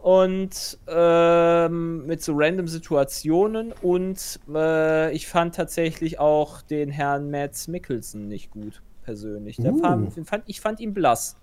[0.00, 3.72] Und ähm, mit so random Situationen.
[3.82, 9.56] Und äh, ich fand tatsächlich auch den Herrn Mads Mikkelsen nicht gut, persönlich.
[9.56, 9.78] Der Uh.
[9.80, 11.34] fand, fand, ich fand ihn blass.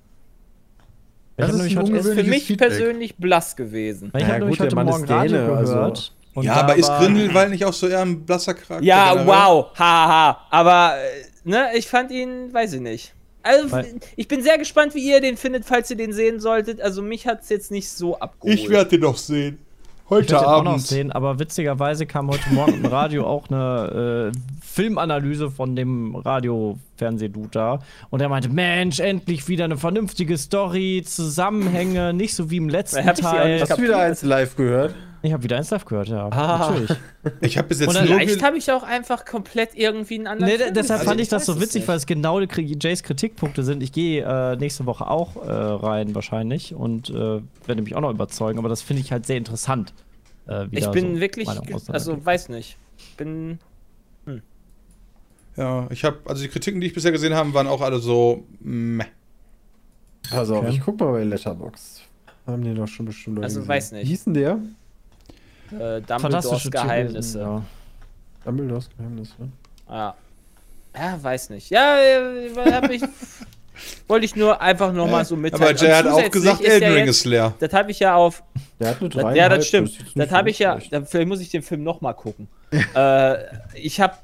[1.37, 2.69] das ist Er ist für mich Feedback.
[2.69, 4.11] persönlich blass gewesen.
[4.15, 6.13] ich Ja, hab nämlich heute Morgen Radio Däne, also- gehört.
[6.35, 8.85] und ja, aber ist Grindelwald nicht auch so eher ein blasser Charakter?
[8.85, 9.27] Ja, generell?
[9.27, 10.37] wow, haha.
[10.49, 13.13] Aber, äh, ne, ich fand ihn, weiß ich nicht.
[13.45, 16.81] Also, Weil- ich bin sehr gespannt, wie ihr den findet, falls ihr den sehen solltet.
[16.81, 18.57] Also, mich hat es jetzt nicht so abgeholt.
[18.59, 19.59] Ich werde den noch sehen.
[20.05, 20.85] Ich Heute werde den auch noch Abend.
[20.87, 26.15] sehen, aber witzigerweise kam heute Morgen im Radio auch eine äh, Filmanalyse von dem
[26.95, 27.79] Radio-Fernsehdude da.
[28.09, 33.05] Und er meinte, Mensch, endlich wieder eine vernünftige Story, Zusammenhänge, nicht so wie im letzten
[33.05, 33.61] hab Teil.
[33.61, 34.95] Hast du wieder eins live gehört?
[35.21, 36.27] Ich habe wieder eins live gehört, ja.
[36.29, 36.69] Ah.
[36.69, 36.91] Natürlich.
[37.41, 38.05] Ich habe bis jetzt Und.
[38.05, 40.51] Vielleicht habe ich auch einfach komplett irgendwie einen anderen.
[40.53, 42.39] Nee, Film deshalb fand ich das so witzig, weil es genau
[42.79, 43.81] Jays Kritikpunkte sind.
[43.81, 48.11] Ich gehe äh, nächste Woche auch äh, rein wahrscheinlich und äh, werde mich auch noch
[48.11, 49.95] überzeugen, aber das finde ich halt sehr interessant.
[50.47, 51.49] Äh, Ich bin so wirklich,
[51.87, 52.77] also weiß nicht.
[52.99, 53.57] Ich bin.
[55.57, 58.43] Ja, ich habe, also die Kritiken, die ich bisher gesehen habe, waren auch alle so.
[58.59, 59.05] Meh.
[60.29, 60.69] Pass auf, Okay.
[60.71, 62.01] ich guck mal bei Letterbox.
[62.47, 63.69] Haben die doch schon bestimmt Leute Also, gesehen.
[63.69, 64.03] weiß nicht.
[64.05, 64.59] Wie hieß denn der?
[65.71, 67.39] Äh, Dumbledores Geheimnisse.
[67.39, 67.63] Ja.
[68.43, 69.49] Dumbledores Geheimnis, ne?
[69.89, 70.15] Ja.
[70.95, 71.69] Ja, weiß nicht.
[71.69, 73.01] Ja, äh, hab ich.
[74.07, 75.63] Wollte ich nur einfach nochmal so mitteilen.
[75.63, 77.53] Aber Jay hat auch gesagt, ja Elden Ring ist leer.
[77.59, 78.41] Das habe ich ja auf
[78.79, 79.35] Der hat Das, 3,5.
[79.35, 79.99] ja, das stimmt.
[79.99, 80.79] Das nicht habe ich ja.
[80.79, 82.47] vielleicht muss ich den Film nochmal gucken.
[82.95, 83.35] äh,
[83.73, 84.15] ich habe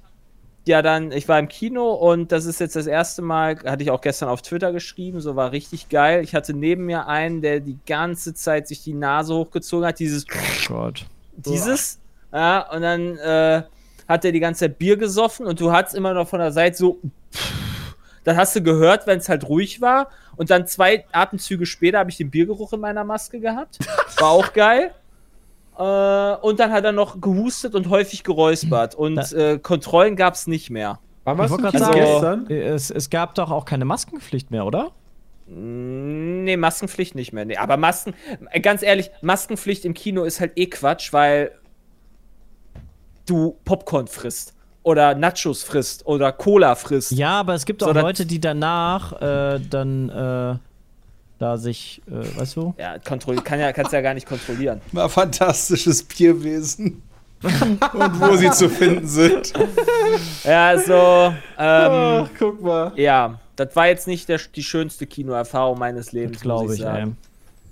[0.68, 3.91] ja dann, ich war im Kino und das ist jetzt das erste Mal, hatte ich
[3.91, 6.24] auch gestern auf Twitter geschrieben, so war richtig geil.
[6.24, 10.26] Ich hatte neben mir einen, der die ganze Zeit sich die Nase hochgezogen hat, dieses,
[10.30, 11.05] Oh Gott.
[11.38, 11.99] dieses,
[12.32, 13.64] ja, und dann äh,
[14.07, 16.78] hat er die ganze Zeit Bier gesoffen und du hattest immer noch von der Seite
[16.78, 16.99] so,
[18.24, 20.09] dann hast du gehört, wenn es halt ruhig war.
[20.36, 23.80] Und dann zwei Atemzüge später habe ich den Biergeruch in meiner Maske gehabt.
[24.18, 24.93] War auch geil.
[25.78, 28.96] Äh, und dann hat er noch gehustet und häufig geräuspert.
[28.96, 31.00] Und äh, Kontrollen gab es nicht mehr.
[31.24, 32.48] Wann warst du sagen, gestern?
[32.50, 34.92] äh, es, es gab doch auch keine Maskenpflicht mehr, oder?
[35.48, 37.46] Mm, Nee, Maskenpflicht nicht mehr.
[37.46, 38.14] Nee, aber Masken,
[38.50, 41.52] äh, ganz ehrlich, Maskenpflicht im Kino ist halt eh Quatsch, weil
[43.28, 44.54] du Popcorn frisst.
[44.84, 47.12] oder Nachos frisst oder Cola frisst.
[47.12, 50.56] Ja, aber es gibt So, auch Leute, die danach äh, dann äh,
[51.42, 52.74] da sich, äh, weißt du?
[52.78, 54.80] Ja, kontrollieren, kann ja, kannst ja gar nicht kontrollieren.
[54.92, 57.02] War fantastisches Bierwesen.
[57.42, 59.52] Und wo sie zu finden sind.
[60.44, 62.92] Ja, so, ähm, Ach, guck mal.
[62.96, 67.08] ja, das war jetzt nicht der, die schönste Kinoerfahrung meines Lebens, Glaube ich, ich ey.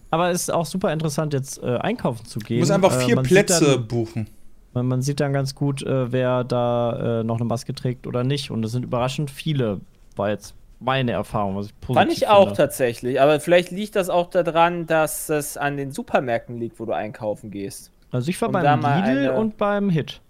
[0.09, 2.57] Aber es ist auch super interessant, jetzt äh, einkaufen zu gehen.
[2.57, 4.27] Du musst einfach Äh, vier sieht Plätze Dann, buchen.
[4.73, 8.23] man, man sieht dann ganz gut, äh, wer da äh, noch eine Maske trägt oder
[8.23, 8.49] nicht.
[8.49, 9.81] Und es sind überraschend viele,
[10.15, 12.57] war jetzt meine Erfahrung, was ich positiv Fand ich auch finde.
[12.57, 16.93] tatsächlich, aber vielleicht liegt das auch daran, dass es an den Supermärkten liegt, wo du
[16.93, 17.91] einkaufen gehst.
[18.11, 20.21] Also ich war um beim Lidl eine- und beim Hit.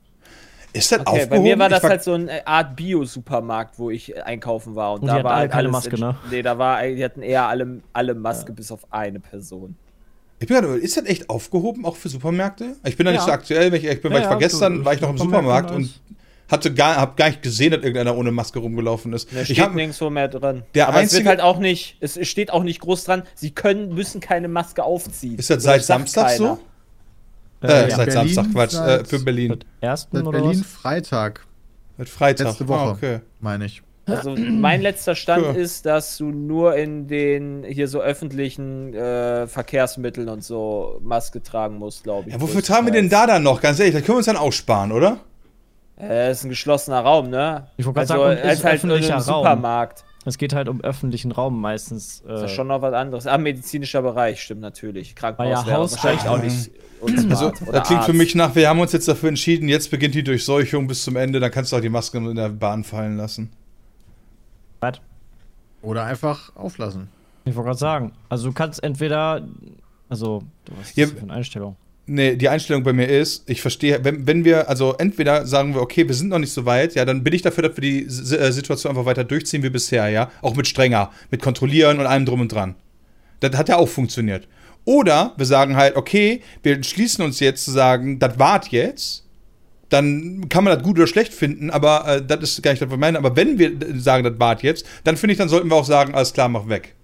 [0.71, 1.29] Ist das Okay, aufgehoben?
[1.29, 4.93] bei mir war das halt so eine Art Bio-Supermarkt, wo ich einkaufen war.
[4.93, 6.15] Und, Und da war alle halt keine alles Maske, in- ne?
[6.29, 9.75] Nee, da war, die hatten eher alle, alle Maske bis auf eine Person.
[10.39, 12.75] Ich bin gerade, ist das echt aufgehoben, auch für Supermärkte?
[12.85, 13.25] Ich bin da nicht Ja.
[13.25, 15.09] so aktuell, weil ich, ich bin, weil Ja, ich war ja, gestern, war ich noch
[15.09, 15.99] im Supermarkt und und
[16.49, 19.33] hatte gar, hab gar nicht gesehen, dass irgendeiner ohne Maske rumgelaufen ist.
[19.33, 20.63] Da Ich steht hab, nirgendwo mehr drin.
[20.75, 23.51] Der Aber es wird einzige- halt auch nicht, es steht auch nicht groß dran, sie
[23.51, 25.37] können, müssen keine Maske aufziehen.
[25.37, 26.37] ist das seit Samstag keiner.
[26.37, 26.59] so?
[27.67, 27.95] Äh, ja.
[27.95, 29.49] seit Berlin Samstag, Quatsch, seit- äh, für Berlin.
[29.49, 30.67] Seit ersten Seit oder Berlin was?
[30.67, 31.45] Freitag,
[31.97, 32.47] Seit Freitag.
[32.47, 33.19] letzte Woche, Ah, okay.
[33.41, 33.81] meine ich.
[34.05, 35.51] Also mein letzter Stand Ja.
[35.51, 41.77] ist, dass du nur in den hier so öffentlichen äh, Verkehrsmitteln und so Maske tragen
[41.77, 42.33] musst, glaube ich.
[42.33, 43.61] Ja, wofür tragen wir denn da dann noch?
[43.61, 45.19] Ganz ehrlich, das können wir uns dann aussparen, oder?
[45.99, 47.67] Äh, ist ein geschlossener Raum, ne?
[47.77, 49.43] Ich wollte gerade also, sagen, als ist halt öffentlicher einem Raum.
[49.43, 50.03] Supermarkt.
[50.25, 52.19] Es geht halt um öffentlichen Raum meistens.
[52.19, 53.25] Ist Äh, ja schon noch was anderes.
[53.27, 55.15] Ah, medizinischer Bereich, stimmt natürlich.
[55.15, 56.71] Krankenhaus ja wäre Haus- wahrscheinlich auch nicht
[57.01, 57.31] unsmart.
[57.61, 58.13] Also, das klingt für Arzt.
[58.13, 61.39] mich nach, wir haben uns jetzt dafür entschieden, jetzt beginnt die Durchseuchung bis zum Ende,
[61.39, 63.49] dann kannst du auch die Maske in der Bahn fallen lassen.
[64.81, 64.99] was?
[65.81, 67.07] Oder einfach auflassen.
[67.45, 69.41] Ich wollte gerade sagen, also du kannst entweder,
[70.09, 70.43] also,
[70.77, 71.77] was ist Ja, für eine Einstellung?
[72.11, 75.81] Nee, die Einstellung bei mir ist, ich verstehe, wenn, wenn wir, also entweder sagen wir,
[75.81, 78.03] okay, wir sind noch nicht so weit, ja, dann bin ich dafür, dass wir die
[78.05, 80.31] S- äh, Situation einfach weiter durchziehen wie bisher, ja.
[80.41, 82.73] Auch mit strenger, mit kontrollieren und allem drum und dran.
[83.41, 84.47] Das hat ja auch funktioniert.
[84.85, 89.25] Oder wir sagen halt, okay, wir entschließen uns jetzt zu sagen, das wart jetzt.
[89.89, 92.87] Dann kann man das gut oder schlecht finden, aber äh, das ist gar nicht das,
[92.89, 93.17] was wir meinen.
[93.17, 95.85] Aber wenn wir äh, sagen, das wart jetzt, dann finde ich, dann sollten wir auch
[95.85, 96.95] sagen, alles klar, mach weg.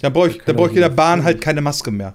[0.00, 2.14] Dann brauche ich, dann brauch ich in der Bahn halt keine Maske mehr.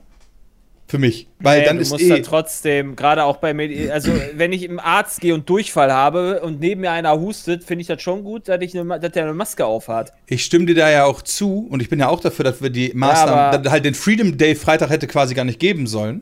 [0.90, 1.28] Für mich.
[1.40, 2.10] Weil Nee, dann du ist musst eh.
[2.10, 6.42] dann trotzdem, gerade auch bei Medi also wenn ich im Arzt gehe und Durchfall habe
[6.42, 9.24] und neben mir einer hustet, finde ich das schon gut, dass, ich eine, dass der
[9.24, 10.12] eine Maske aufhat.
[10.26, 12.72] Ich stimme dir da ja auch zu und ich bin ja auch dafür, dass wir
[12.72, 16.22] die Maßnahmen, dass halt den Freedom Day Freitag hätte quasi gar nicht geben sollen.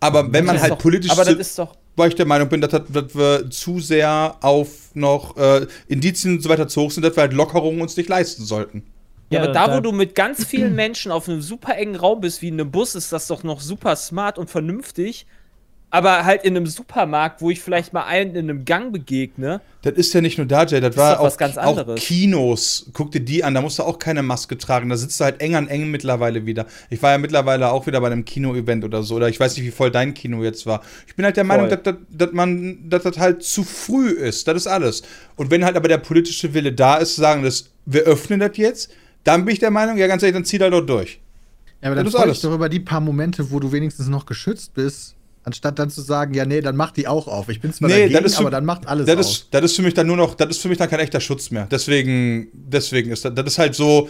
[0.00, 1.76] Aber wenn man halt doch, politisch, Aber das ist doch.
[1.96, 6.36] weil ich der Meinung bin, dass, das- dass wir zu sehr auf noch äh, Indizien
[6.36, 8.82] und so weiter zu hoch sind, dass wir halt Lockerungen uns nicht leisten sollten.
[9.30, 12.42] Ja, aber da, wo du mit ganz vielen Menschen auf einem super engen Raum bist,
[12.42, 15.26] wie in einem Bus, ist das doch noch super smart und vernünftig.
[15.90, 19.92] Aber halt in einem Supermarkt, wo ich vielleicht mal einen in einem Gang begegne, Das
[19.92, 21.94] ist ja nicht nur da, Jay, das, war doch was auch, auch.
[21.94, 22.90] Kinos.
[22.94, 24.88] Guck dir die an, da musst du auch keine Maske tragen.
[24.88, 26.66] Da sitzt du halt eng an eng mittlerweile wieder.
[26.90, 29.14] Ich war ja mittlerweile auch wieder bei einem Kino-Event oder so.
[29.14, 30.82] Oder ich weiß nicht, wie voll dein Kino jetzt war.
[31.06, 34.48] Ich bin halt der Meinung, dass, dass, dass man, dass das halt zu früh ist.
[34.48, 35.02] Das ist alles.
[35.36, 38.56] Und wenn halt aber der politische Wille da ist, zu sagen, dass wir öffnen das
[38.56, 38.90] jetzt,
[39.24, 41.20] dann bin ich der Meinung, ja, ganz ehrlich, dann zieh da doch durch.
[41.82, 42.36] Ja, aber dann Das ist freu alles.
[42.40, 46.00] dich doch über die paar Momente, wo du wenigstens noch geschützt bist, anstatt dann zu
[46.00, 47.48] sagen, ja, nee, dann macht die auch auf.
[47.50, 49.20] Ich bin zwar Nee, dagegen, für- aber dann macht alles Das auf.
[49.32, 51.20] ist, das ist für mich dann nur noch, das ist für mich dann kein echter
[51.20, 51.66] Schutz mehr.
[51.70, 54.08] Deswegen, deswegen ist das, das ist halt so,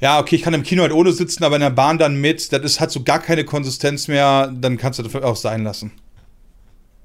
[0.00, 2.52] ja, okay, ich kann im Kino halt ohne sitzen, aber in der Bahn dann mit,
[2.52, 5.90] das ist, hat so gar keine Konsistenz mehr, dann kannst du das auch sein lassen.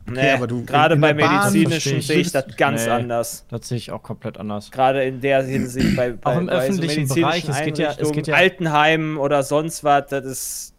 [0.08, 2.92] Nee, aber du- gerade in bei medizinischen sehe ich das ganz Nee.
[2.92, 3.46] anders.
[3.50, 4.72] Das sehe ich auch komplett anders.
[4.72, 7.94] Gerade in der Hinsicht bei, bei, Auch im bei öffentlichen medizinischen Bereich, es geht ja-
[7.98, 10.74] es geht ja- Altenheimen oder sonst was, das ist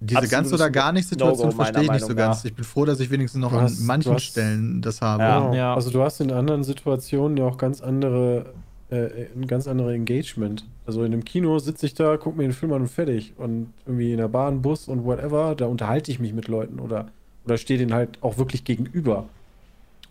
[0.00, 2.38] Diese ganz oder gar nicht Situation meiner verstehe ich nicht so Meinung ganz.
[2.38, 2.44] nach.
[2.44, 5.22] Ich bin froh, dass ich wenigstens noch hast- an manchen hast- Stellen das habe.
[5.22, 5.40] Ja.
[5.40, 5.54] Genau.
[5.54, 5.74] Ja.
[5.74, 8.46] Also du hast in anderen Situationen ja auch ganz andere,
[8.90, 10.64] äh, ein ganz andere Engagement.
[10.86, 13.34] Also in einem Kino sitze ich da, gucke mir den Film an und fertig.
[13.36, 17.08] Und irgendwie in der Bahn, Bus und whatever, da unterhalte ich mich mit Leuten oder,
[17.48, 19.28] oder stehe denen halt auch wirklich gegenüber.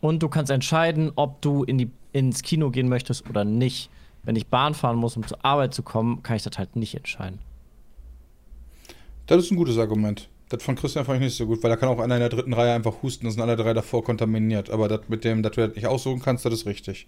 [0.01, 3.89] Und du kannst entscheiden, ob du in die, ins Kino gehen möchtest oder nicht.
[4.23, 6.95] Wenn ich Bahn fahren muss, um zur Arbeit zu kommen, kann ich das halt nicht
[6.95, 7.39] entscheiden.
[9.27, 10.29] Das ist ein gutes Argument.
[10.49, 12.29] Das von Christian fand ich nicht so gut, weil da kann auch einer in der
[12.29, 14.69] dritten Reihe einfach husten, da sind alle drei davor kontaminiert.
[14.69, 17.07] Aber das mit dem, dass du das nicht aussuchen kannst, das ist richtig.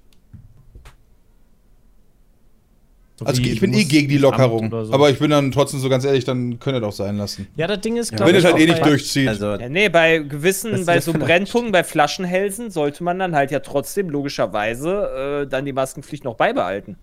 [3.20, 4.70] So Also ich bin eh gegen die Lockerung.
[4.72, 4.94] so.
[4.94, 7.48] Aber ich bin dann trotzdem so ganz ehrlich, dann könnt ihr doch sein lassen.
[7.58, 9.28] ja, das Ding ist, Ja, Wenn ich, ihr halt eh nicht durchzieht.
[9.28, 13.60] Also, Ja, nee, bei gewissen, bei so Brennpunkten, bei Flaschenhälsen sollte man dann halt ja
[13.60, 16.96] trotzdem logischerweise äh, dann die Maskenpflicht noch beibehalten.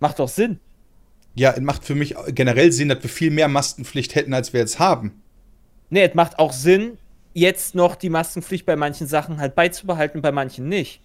[0.00, 0.58] Macht doch Sinn.
[1.36, 4.58] Ja, es macht für mich generell Sinn, dass wir viel mehr Maskenpflicht hätten, als wir
[4.58, 5.22] jetzt haben.
[5.90, 6.98] Nee, es macht auch Sinn,
[7.34, 11.02] jetzt noch die Maskenpflicht bei manchen Sachen halt beizubehalten, bei manchen nicht.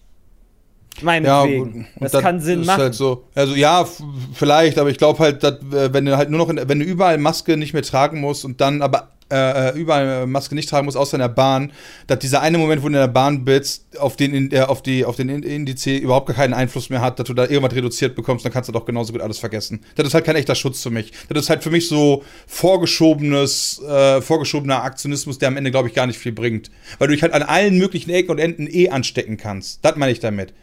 [0.98, 1.62] Ja, Meinetwegen.
[1.62, 2.82] und das, das kann Sinn machen.
[2.82, 3.24] Halt so.
[3.34, 3.88] Also ja,
[4.34, 6.86] vielleicht, aber ich glaube halt, dass, äh, wenn du halt nur noch, in, wenn du
[6.86, 10.84] überall Maske nicht mehr tragen musst und dann aber äh, äh, überall Maske nicht tragen
[10.86, 11.72] musst, außer in der Bahn,
[12.08, 15.06] dass dieser eine Moment, wo du in der Bahn bist, auf den, äh, auf die,
[15.06, 18.14] auf den In- Indiz überhaupt gar keinen Einfluss mehr hat, dass du da irgendwas reduziert
[18.16, 19.80] bekommst, dann kannst du doch genauso gut alles vergessen.
[19.96, 21.14] Das ist halt kein echter Schutz für mich.
[21.30, 25.94] Das ist halt für mich so vorgeschobenes, äh, vorgeschobener Aktionismus, der am Ende, glaube ich,
[25.94, 26.70] gar nicht viel bringt.
[27.00, 29.80] Weil du dich halt an allen möglichen Ecken und Enden eh anstecken kannst.
[29.84, 30.54] Das meine ich damit.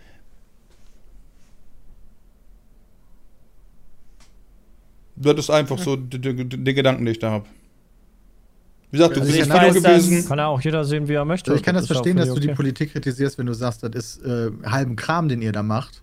[5.20, 7.46] Das ist einfach so der Gedanken, den ich da habe.
[8.90, 10.28] Wie gesagt, du Also bist ich im Kino gewesen.
[10.28, 11.50] Kann ja auch jeder sehen, wie er möchte.
[11.50, 12.56] Also ich kann das auch verstehen, dass völlig du die okay.
[12.56, 16.02] Politik kritisierst, wenn du sagst, das ist äh, halben Kram, den ihr da macht.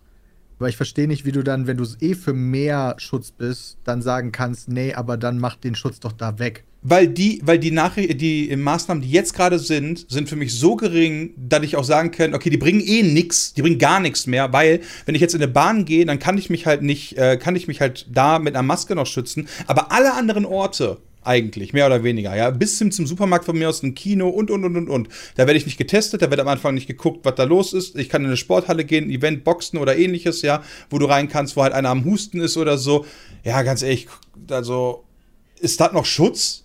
[0.59, 4.01] Aber ich verstehe nicht, wie du dann, wenn du eh für mehr Schutz bist, dann
[4.01, 6.63] sagen kannst, nee, aber dann mach den Schutz doch da weg.
[6.87, 10.75] Weil die, weil die Nachricht, die Maßnahmen, die jetzt gerade sind, sind für mich so
[10.75, 14.27] gering, dass ich auch sagen kann, okay, die bringen eh nix, die bringen gar nichts
[14.27, 17.17] mehr, weil wenn ich jetzt in eine Bahn gehe, dann kann ich mich halt nicht,
[17.17, 20.99] äh, kann ich mich halt da mit einer Maske noch schützen, aber alle anderen Orte
[21.23, 24.51] eigentlich, mehr oder weniger, ja, bis hin zum Supermarkt von mir aus, ein Kino und,
[24.51, 25.09] und, und, und, und.
[25.37, 27.95] Da werde ich nicht getestet, da wird am Anfang nicht geguckt, was da los ist.
[27.95, 30.61] Ich kann in eine Sporthalle gehen, Event, Boxen oder ähnliches, ja,
[30.91, 33.07] wo du rein kannst, wo halt einer am Husten ist oder so.
[33.43, 34.07] Ja, ganz ehrlich,
[34.51, 35.03] also,
[35.59, 36.64] ist das noch Schutz?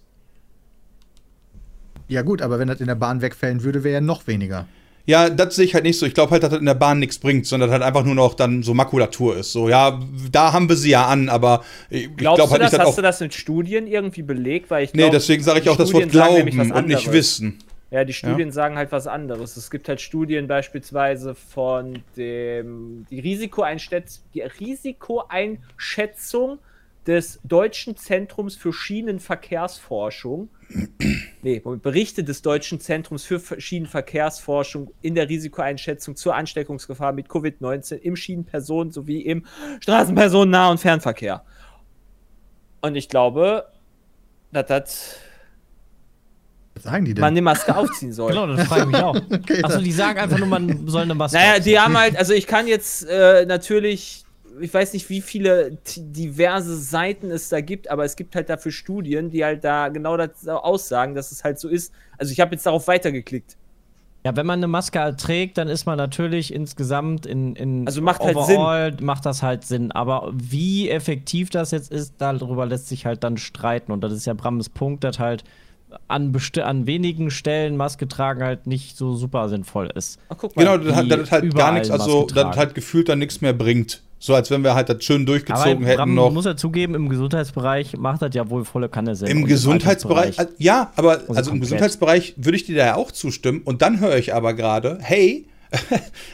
[2.11, 4.66] Ja gut, aber wenn das in der Bahn wegfällen würde, wäre ja noch weniger.
[5.06, 6.06] Ja, das sehe ich halt nicht so.
[6.06, 8.34] Ich glaube halt, dass das in der Bahn nichts bringt, sondern halt einfach nur noch
[8.34, 9.52] dann so Makulatur ist.
[9.52, 10.00] So, ja,
[10.30, 12.61] da haben wir sie ja an, aber ich, glaube halt du das?
[12.61, 12.96] nicht, dass Hast auch.
[12.96, 14.70] du das mit Studien irgendwie belegt?
[14.70, 16.88] Weil ich nee, glaub, deswegen sage ich auch das Wort Studien sagen nämlich glauben und
[16.88, 17.58] nicht wissen.
[17.92, 19.56] Ja, die Studien sagen halt was anderes.
[19.56, 26.58] Es gibt halt Studien beispielsweise von dem die Risikoeinschätz die Risikoeinschätzung
[27.06, 30.50] des Deutschen Zentrums für Schienenverkehrsforschung.
[31.42, 38.14] Nee, Berichte des Deutschen Zentrums für Schienenverkehrsforschung in der Risikoeinschätzung zur Ansteckungsgefahr mit Covid-19 im
[38.14, 39.44] Schienenpersonen- sowie im
[39.80, 41.44] Straßenpersonennah- und Fernverkehr.
[42.82, 43.66] Und ich glaube,
[44.52, 45.16] dass das
[46.74, 47.20] Was sagen die denn?
[47.20, 48.30] man die Maske aufziehen soll.
[48.30, 49.16] Genau, das frage ich mich auch.
[49.30, 51.64] Okay, Achso, die sagen einfach nur, man soll eine Maske Naja, aufziehen.
[51.64, 54.24] die haben halt, also ich kann jetzt äh, natürlich,
[54.61, 58.72] ich weiß nicht, wie viele diverse Seiten es da gibt, aber es gibt halt dafür
[58.72, 61.92] Studien, die halt da genau das aussagen, dass es halt so ist.
[62.18, 63.57] Also ich habe jetzt darauf weitergeklickt.
[64.24, 68.03] Ja, wenn man eine Maske halt trägt, dann ist man natürlich insgesamt in, in Also
[68.03, 69.92] macht halt overall macht das halt Sinn.
[69.92, 73.92] Aber wie effektiv das jetzt ist, darüber lässt sich halt dann streiten.
[73.92, 75.44] Und das ist ja Brams Punkt, dass halt
[76.09, 80.20] an, an wenigen Stellen Maske tragen halt nicht so super sinnvoll ist.
[80.28, 80.64] Ach, guck mal.
[80.64, 83.55] Genau, das hat, das hat halt gar nichts, also das halt gefühlt dann nichts mehr
[83.55, 84.03] bringt.
[84.22, 86.30] So als wenn wir halt das schön durchgezogen Aber hätten Bram noch.
[86.30, 89.28] muss ja zugeben, im Gesundheitsbereich macht das ja wohl volle Kanne Sinn.
[89.28, 91.60] Im Und Gesundheitsbereich, äh, ja, aber also, im komplett.
[91.62, 93.62] Gesundheitsbereich würde ich dir da ja auch zustimmen.
[93.64, 95.46] Und dann höre ich aber gerade, hey,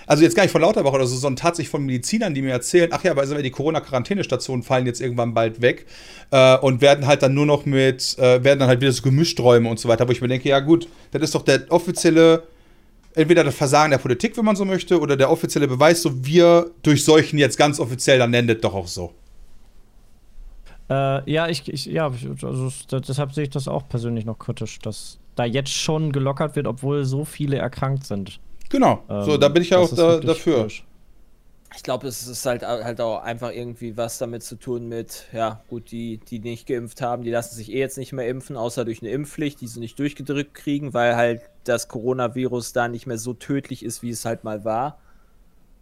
[0.09, 2.91] also jetzt gar nicht von Lauterbach oder so, sondern tatsächlich von Medizinern, die mir erzählen,
[2.93, 5.87] ach ja, weil die Corona-Quarantänestationen fallen jetzt irgendwann bald weg
[6.33, 9.69] äh, und werden halt dann nur noch mit, äh, werden dann halt wieder so Gemischträume
[9.69, 12.45] und so weiter, wo ich mir denke, ja gut, das ist doch der offizielle,
[13.17, 16.71] entweder das Versagen der Politik, wenn man so möchte, oder der offizielle Beweis, so wir
[16.83, 19.13] durchseuchen jetzt ganz offiziell, dann nennt es doch auch so.
[20.89, 22.07] Äh, ja, ich, ich ja,
[22.43, 26.67] also deshalb sehe ich das auch persönlich noch kritisch, dass da jetzt schon gelockert wird,
[26.67, 28.41] obwohl so viele erkrankt sind.
[28.69, 30.59] Genau, so, Ähm, da bin ich ja auch da, dafür.
[30.59, 30.85] falsch.
[31.75, 35.63] Ich glaube, es ist halt, halt auch einfach irgendwie was damit zu tun mit, ja,
[35.69, 38.85] gut, die, die nicht geimpft haben, die lassen sich eh jetzt nicht mehr impfen, außer
[38.85, 43.19] durch eine Impfpflicht, die sie nicht durchgedrückt kriegen, weil halt das Coronavirus da nicht mehr
[43.19, 44.99] so tödlich ist, wie es halt mal war.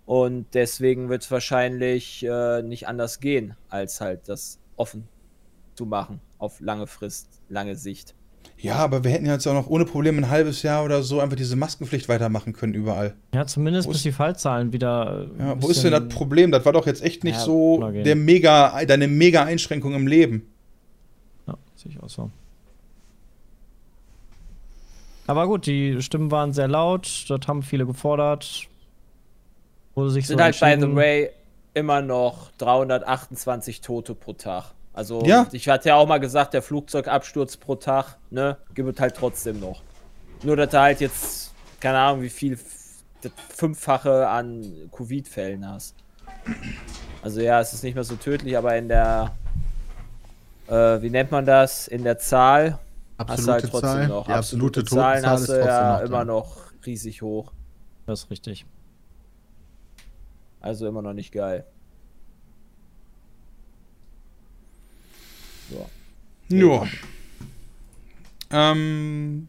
[0.07, 5.09] Und deswegen wird es wahrscheinlich äh, nicht anders gehen, als halt das offen
[5.75, 8.15] zu machen, auf lange Frist, lange Sicht.
[8.59, 11.21] Ja, aber wir hätten ja jetzt auch noch ohne Probleme ein halbes Jahr oder so
[11.21, 13.15] einfach diese Maskenpflicht weitermachen können überall.
[13.35, 15.27] Ja, zumindest Wo bis ist- die Fallzahlen wieder.
[15.39, 16.51] äh, Ja, wo ist denn das Problem?
[16.53, 20.47] Das war doch jetzt echt nicht Ja, so der mega, deine mega Einschränkung im Leben.
[21.47, 22.31] Ja, sehe ich auch so.
[25.27, 28.69] Aber gut, die Stimmen waren sehr laut, das haben viele gefordert.
[29.95, 31.31] Wurde sich Sind so halt, by the way,
[31.73, 34.73] immer noch 328 Tote pro Tag.
[34.93, 35.47] Also, Ja.
[35.53, 39.61] ich hatte ja auch mal gesagt, der Flugzeugabsturz pro Tag, ne, gibt es halt trotzdem
[39.61, 39.83] noch.
[40.43, 42.59] Nur, dass du halt jetzt, keine Ahnung, wie viel,
[43.23, 45.95] das Fünffache an Covid-Fällen hast.
[47.23, 49.35] Also, ja, es ist nicht mehr so tödlich, aber in der,
[50.69, 51.89] äh, wie nennt man das?
[51.89, 52.79] In der Zahl
[53.19, 54.27] hast du halt trotzdem Zahl, noch.
[54.27, 56.57] die absolute Zahlen Totenzahl hast ist du trotzdem ja noch immer noch
[56.87, 57.53] riesig hoch.
[58.07, 58.67] Das ist richtig.
[60.61, 61.65] Also immer noch nicht geil.
[65.71, 65.89] So.
[66.49, 66.87] Ja.
[68.51, 69.49] Ähm,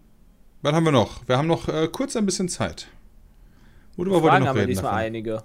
[0.61, 1.27] Was haben wir noch?
[1.27, 2.87] Wir haben noch äh, kurz ein bisschen Zeit.
[3.97, 4.69] Worüber wollt ihr Fragen noch haben wir reden?
[4.69, 5.05] diesmal davon?
[5.05, 5.43] einige.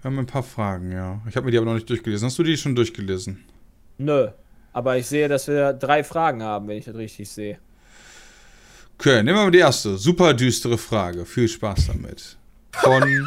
[0.00, 1.20] Wir haben ein paar Fragen, ja.
[1.28, 2.26] Ich habe mir die aber noch nicht durchgelesen.
[2.26, 3.44] Hast du die schon durchgelesen?
[3.98, 4.28] Nö.
[4.72, 7.58] Aber ich sehe, dass wir drei Fragen haben, wenn ich das richtig sehe.
[8.98, 9.96] Okay, nehmen wir mal die erste.
[9.96, 11.24] Super düstere Frage.
[11.24, 12.36] Viel Spaß damit.
[12.72, 13.26] Von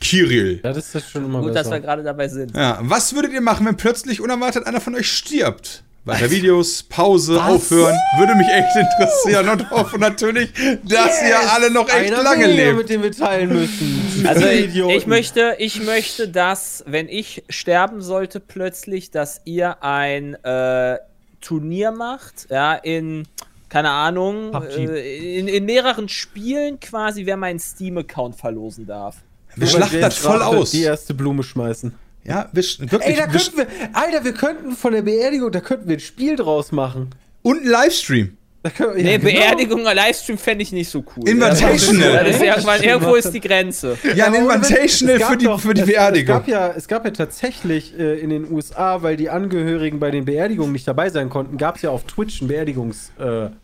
[0.00, 0.60] Kirill.
[0.62, 1.80] Ja, das ist schon immer Gut, dass wir besser.
[1.80, 2.54] gerade dabei sind.
[2.56, 5.82] Ja, was würdet ihr machen, wenn plötzlich unerwartet einer von euch stirbt?
[6.04, 10.50] Weiter Videos, Pause, aufhören, würde mich echt interessieren und hoffe natürlich,
[10.82, 12.76] dass ihr alle noch echt Einer lange lebt.
[12.76, 14.26] mit dem wir teilen müssen.
[14.26, 20.34] Also ich, ich möchte, ich möchte, dass, wenn ich sterben sollte plötzlich, dass ihr ein
[20.42, 20.98] äh,
[21.40, 23.28] Turnier macht, ja, in,
[23.68, 29.18] keine Ahnung, äh, in, in mehreren Spielen quasi, wer meinen Steam-Account verlosen darf.
[29.54, 30.72] Wir schlachten das voll aus.
[30.72, 31.94] Die erste Blume schmeißen.
[32.24, 33.02] Ja, wir, wirklich.
[33.02, 36.36] Ey, da könnten wir, Alter, wir könnten von der Beerdigung, da könnten wir ein Spiel
[36.36, 37.10] draus machen.
[37.42, 38.36] und ein Livestream.
[38.62, 39.32] Da können wir, Nee, ja, genau.
[39.32, 41.28] Beerdigung oder Livestream fände ich nicht so cool.
[41.28, 42.24] Invitational.
[42.24, 43.98] Das ist irgendwann, irgendwo ist die Grenze.
[44.14, 46.36] Ja, ein Invitational es gab für die, für die es, Beerdigung.
[46.36, 50.12] Es gab, ja, es gab ja tatsächlich äh, in den USA, weil die Angehörigen bei
[50.12, 53.60] den Beerdigungen nicht dabei sein konnten, gab es ja auf Twitch einen Beerdigungskanal.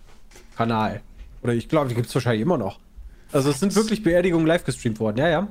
[0.57, 0.99] Äh.
[1.45, 2.81] Oder ich glaube, die gibt es wahrscheinlich immer noch.
[3.31, 5.49] Also es sind wirklich Beerdigungen live gestreamt worden, ja, ja.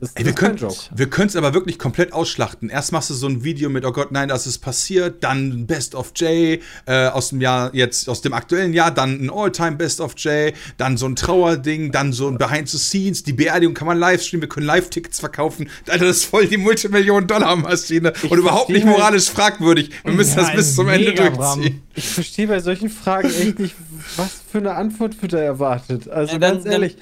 [0.00, 0.74] Das, Ey, das wir können Joke.
[0.94, 2.70] wir können es aber wirklich komplett ausschlachten.
[2.70, 5.94] Erst machst du so ein Video mit, oh Gott, nein, das ist passiert, dann Best
[5.94, 10.00] of J äh, aus dem Jahr jetzt aus dem aktuellen Jahr, dann ein All-Time Best
[10.00, 13.86] of J, dann so ein Trauerding, dann so ein Behind the Scenes, die Beerdigung kann
[13.86, 15.68] man live streamen, wir können Live-Tickets verkaufen.
[15.86, 19.90] Alter, das ist voll die Multimillionen-Dollar-Maschine und überhaupt nicht moralisch fragwürdig.
[20.04, 21.82] Wir müssen das Nein, bis zum Ende durchziehen.
[21.94, 23.74] Ich verstehe bei solchen Fragen echt nicht,
[24.16, 26.08] was für eine Antwort wird da erwartet.
[26.08, 26.96] Also Ja, dann- ganz ehrlich,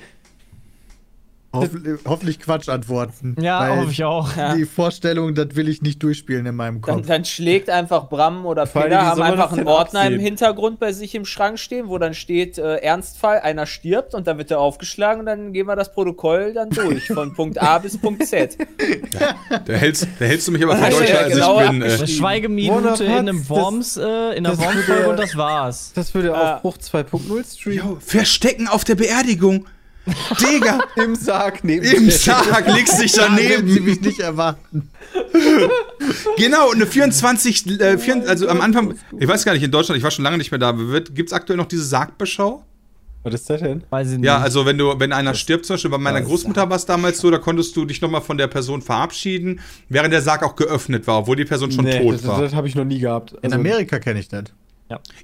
[1.50, 3.34] Hoffentlich, hoffentlich Quatschantworten.
[3.40, 4.28] Ja, hoffe ich auch.
[4.54, 7.06] Die Vorstellung, das will ich nicht durchspielen in meinem Dann, Kopf.
[7.06, 10.20] dann schlägt einfach Bram oder Peter haben einfach einen Ordner im absehen?
[10.20, 14.36] Hintergrund bei sich im Schrank stehen, wo dann steht äh, Ernstfall, einer stirbt und dann
[14.36, 17.96] wird er aufgeschlagen und dann gehen wir das Protokoll dann durch von Punkt A bis
[17.96, 18.56] Punkt Z.
[19.64, 21.82] Da hältst, da hältst du mich aber für Ja, deutscher als genau ich bin.
[21.82, 22.06] Äh.
[22.06, 25.92] Schweigeminute in einem das- Worms, äh, in einer Worms-Folge und das war's.
[25.94, 26.56] das würde Ah.
[26.56, 28.00] Aufbruch 2.0 streamen.
[28.00, 29.66] Verstecken auf der Beerdigung.
[30.40, 32.10] Digga, Im Sarg neben im.
[32.10, 33.84] Sarg legst dich Da will sie daneben.
[33.84, 34.90] mich nicht erwarten.
[36.36, 40.04] Genau, eine 24, äh, 4, also am Anfang, ich weiß gar nicht, in Deutschland, ich
[40.04, 42.64] war schon lange nicht mehr da, gibt es aktuell noch diese Sargbeschau?
[43.24, 43.82] Was ist das denn?
[43.90, 44.26] Weiß ich nicht.
[44.26, 47.18] Ja, also wenn du, wenn einer stirbt, zum Beispiel bei meiner Großmutter war es damals
[47.18, 51.06] so, da konntest du dich nochmal von der Person verabschieden, während der Sarg auch geöffnet
[51.06, 52.40] war, obwohl die Person schon tot das, war.
[52.40, 53.32] das habe ich noch nie gehabt.
[53.32, 54.44] In Also, Amerika kenne ich das.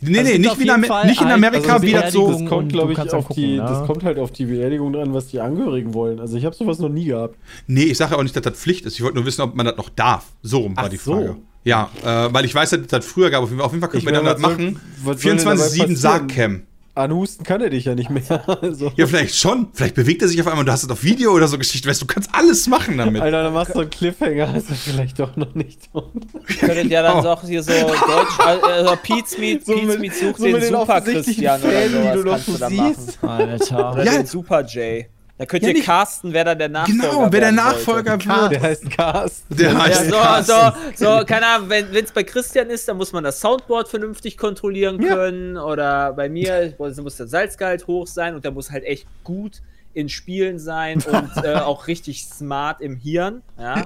[0.01, 2.31] Nee, Also nee, nicht, wie in, Fall nicht in Amerika, also wie das so.
[2.31, 3.87] Das kommt, glaube ich, auf dann die, gucken, das ne?
[3.87, 6.21] kommt halt auf die Beerdigung dran, was die Angehörigen wollen.
[6.21, 7.37] Also ich habe sowas noch nie gehabt.
[7.67, 8.95] Nee, ich sage ja auch nicht, dass das Pflicht ist.
[8.95, 10.27] Ich wollte nur wissen, ob man das noch darf.
[10.43, 11.13] So rum war Ach die so.
[11.15, 11.37] Frage.
[11.65, 13.43] Ja, äh, weil ich weiß, dass das früher gab.
[13.43, 14.81] Auf jeden Fall, auf jeden Fall können Ich wir das machen.
[15.03, 15.97] was soll denn dabei 24-7 passieren?
[15.97, 16.63] Sargcam.
[16.97, 18.23] Anhusten kann er dich ja nicht mehr.
[18.63, 19.69] Also, Ja, vielleicht schon.
[19.73, 21.89] Vielleicht bewegt er sich auf einmal und du hast es auf Video oder so Geschichte.
[21.89, 23.21] Weißt du, du kannst alles machen damit.
[23.21, 25.81] Alter, dann machst du einen Cliffhanger, also vielleicht doch noch nicht.
[26.61, 27.23] Könntet ja dann Oh.
[27.23, 31.01] doch hier so Deutsch, also Pete's Meet, So Pete's Meet sucht so den den Super
[31.01, 32.69] Christian oder Fäden, die sowas du noch kannst du
[33.05, 33.23] siehst.
[33.23, 33.49] machen.
[33.51, 33.93] Alter.
[33.93, 34.13] Oder Ja.
[34.13, 35.07] den Super J.
[35.37, 38.53] Da könnt Ja, ihr nicht- casten, wer da der Nachfolger Genau, wer der Nachfolger wird.
[38.53, 39.57] Der heißt Carsten.
[39.57, 40.53] Der heißt Ja, so,
[40.95, 44.39] so, so, keine Ahnung, wenn es bei Christian ist, dann muss man das Soundboard vernünftig
[44.39, 45.57] kontrollieren können.
[45.57, 49.61] Oder bei mir muss muss der Salzgehalt hoch sein und der muss halt echt gut
[49.93, 53.43] in Spielen sein und äh, auch richtig smart im Hirn.
[53.59, 53.77] Ja.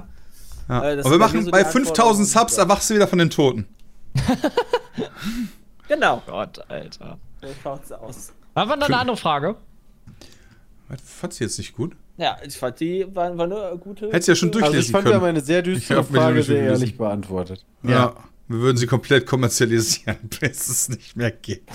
[0.69, 0.83] Ja.
[0.83, 2.25] Äh, Aber wir machen so bei die 5000 Anforderung.
[2.25, 3.65] Subs erwachst du wieder von den Toten.
[5.87, 6.21] Genau.
[6.27, 7.17] Gott, Alter.
[7.41, 8.33] So schaut's aus.
[8.55, 9.55] Haben wir noch eine andere Frage?
[10.89, 11.95] Was fandst du jetzt nicht gut?
[12.17, 14.07] Ja, ich fand die war, war eine gute.
[14.07, 15.13] Hättest du ja schon durchlesen Also ich fand, können.
[15.15, 16.73] wir haben eine sehr düstere Frage sehr gelesen.
[16.73, 17.65] ehrlich beantwortet.
[17.83, 18.15] ja.
[18.51, 21.61] Wir würden sie komplett kommerzialisieren, bis es nicht mehr geht.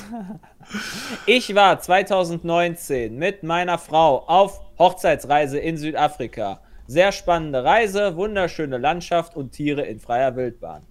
[1.27, 6.61] Ich war 2019 mit meiner Frau auf Hochzeitsreise in Südafrika.
[6.87, 10.83] Sehr spannende Reise, wunderschöne Landschaft und Tiere in freier Wildbahn.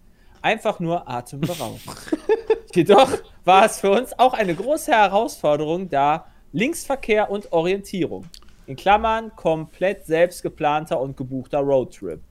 [0.42, 1.82] Einfach nur atemberaubend.
[2.76, 3.10] Jedoch
[3.44, 8.26] war es für uns auch eine große Herausforderung, da Linksverkehr und Orientierung.
[8.68, 12.22] In Klammern komplett selbst geplanter und gebuchter Roadtrip.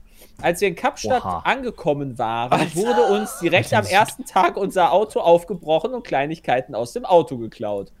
[0.41, 1.39] Als wir in Kapstadt Oha.
[1.39, 7.05] angekommen waren, wurde uns direkt am ersten Tag unser Auto aufgebrochen und Kleinigkeiten aus dem
[7.05, 7.91] Auto geklaut.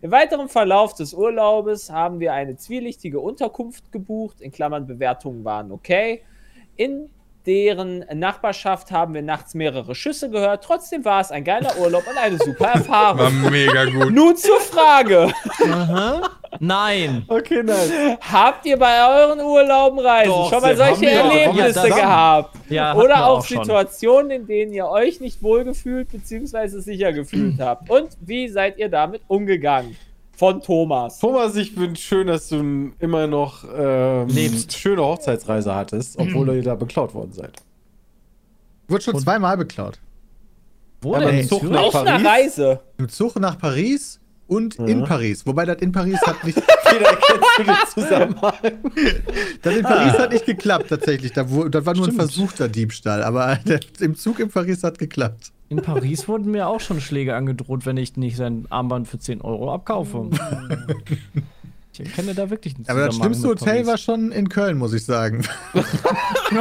[0.00, 5.70] Im weiteren Verlauf des Urlaubes haben wir eine zwielichtige Unterkunft gebucht, in Klammern Bewertungen waren
[5.70, 6.22] okay.
[6.76, 7.10] In
[7.46, 10.64] deren Nachbarschaft haben wir nachts mehrere Schüsse gehört.
[10.64, 13.50] Trotzdem war es ein geiler Urlaub und eine super War Erfahrung.
[13.50, 14.10] mega gut.
[14.12, 15.32] Nun zur Frage.
[16.60, 17.24] Nein.
[17.28, 18.18] Okay, nein.
[18.20, 21.10] Habt ihr bei euren Urlauben Reisen Doch, schon mal solche.
[21.10, 22.56] Erlebnisse Ja, gehabt?
[22.68, 23.44] Ja, Oder auch, auch.
[23.46, 26.68] Situationen, in denen ihr euch nicht wohlgefühlt bzw.
[26.80, 27.90] sicher gefühlt habt?
[27.90, 29.96] Und wie seid ihr damit umgegangen?
[30.42, 31.20] Von Thomas.
[31.20, 34.76] Thomas, ich finde schön, dass du immer noch ähm, Lebst.
[34.76, 37.62] schöne Hochzeitsreise hattest, obwohl ihr da beklaut worden seid.
[38.88, 40.00] Wurde schon zweimal beklaut.
[41.00, 41.38] Wo denn?
[41.38, 42.26] im Zug nach Auf einer Paris?
[42.26, 42.80] Reise.
[42.98, 44.18] Im Zug nach Paris
[44.48, 45.46] und in Paris.
[45.46, 46.60] Wobei das in Paris hat nicht.
[46.92, 48.54] Jeder erkennt du den Zusammenhang.
[49.62, 51.32] Das in Paris hat nicht geklappt, tatsächlich.
[51.32, 52.14] Das war nur ein Stimmt.
[52.16, 53.22] versuchter Diebstahl.
[53.22, 55.52] Aber der, im Zug in Paris hat geklappt.
[55.72, 59.40] In Paris wurden mir auch schon Schläge angedroht, wenn ich nicht sein Armband für 10
[59.40, 60.28] Euro abkaufe.
[61.94, 62.90] ich erkenne da wirklich nichts.
[62.90, 65.46] Aber das schlimmste Hotel war schon in Köln, muss ich sagen.
[66.52, 66.58] Das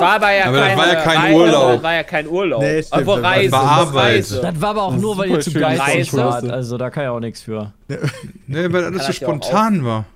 [0.00, 1.72] war aber ja, Aber das keine war ja kein Reise, Urlaub.
[1.74, 2.62] Das war ja kein Urlaub.
[2.62, 3.50] Nee, stimmt, war- Reise.
[3.50, 4.04] das war Arbeit.
[4.14, 4.40] Reise.
[4.40, 6.16] Das war aber auch nur, weil ihr zu Reise.
[6.16, 6.44] wart.
[6.48, 7.72] Also da kann ja auch nichts für.
[8.46, 10.06] Ne, weil alles so spontan war.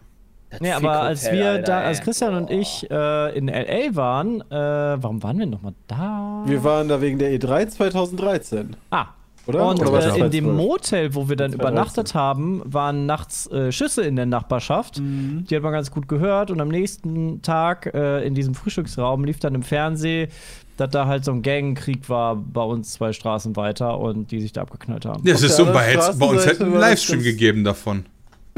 [0.51, 1.86] Das Nee, aber als Fick-Hotel, wir Alter, da, ey.
[1.86, 4.55] als Christian und ich äh, in LA waren, äh,
[5.03, 6.42] warum waren wir nochmal da?
[6.46, 8.76] Wir waren da wegen der E3 2013.
[8.90, 9.07] ah.
[9.46, 9.66] Oder?
[9.66, 10.57] Und Oder äh, in dem 2012?
[10.57, 11.55] Motel, wo wir dann 2013.
[11.55, 14.99] übernachtet haben, waren nachts äh, Schüsse in der Nachbarschaft.
[14.99, 15.46] Mhm.
[15.49, 16.51] Die hat man ganz gut gehört.
[16.51, 20.30] Und am nächsten Tag äh, in diesem Frühstücksraum lief dann im Fernsehen,
[20.76, 24.53] dass da halt so ein Gangkrieg war bei uns zwei Straßen weiter und die sich
[24.53, 25.26] da abgeknallt haben.
[25.26, 28.05] Ja, es ist so, bei, bei uns hätte einen Livestream gegeben davon.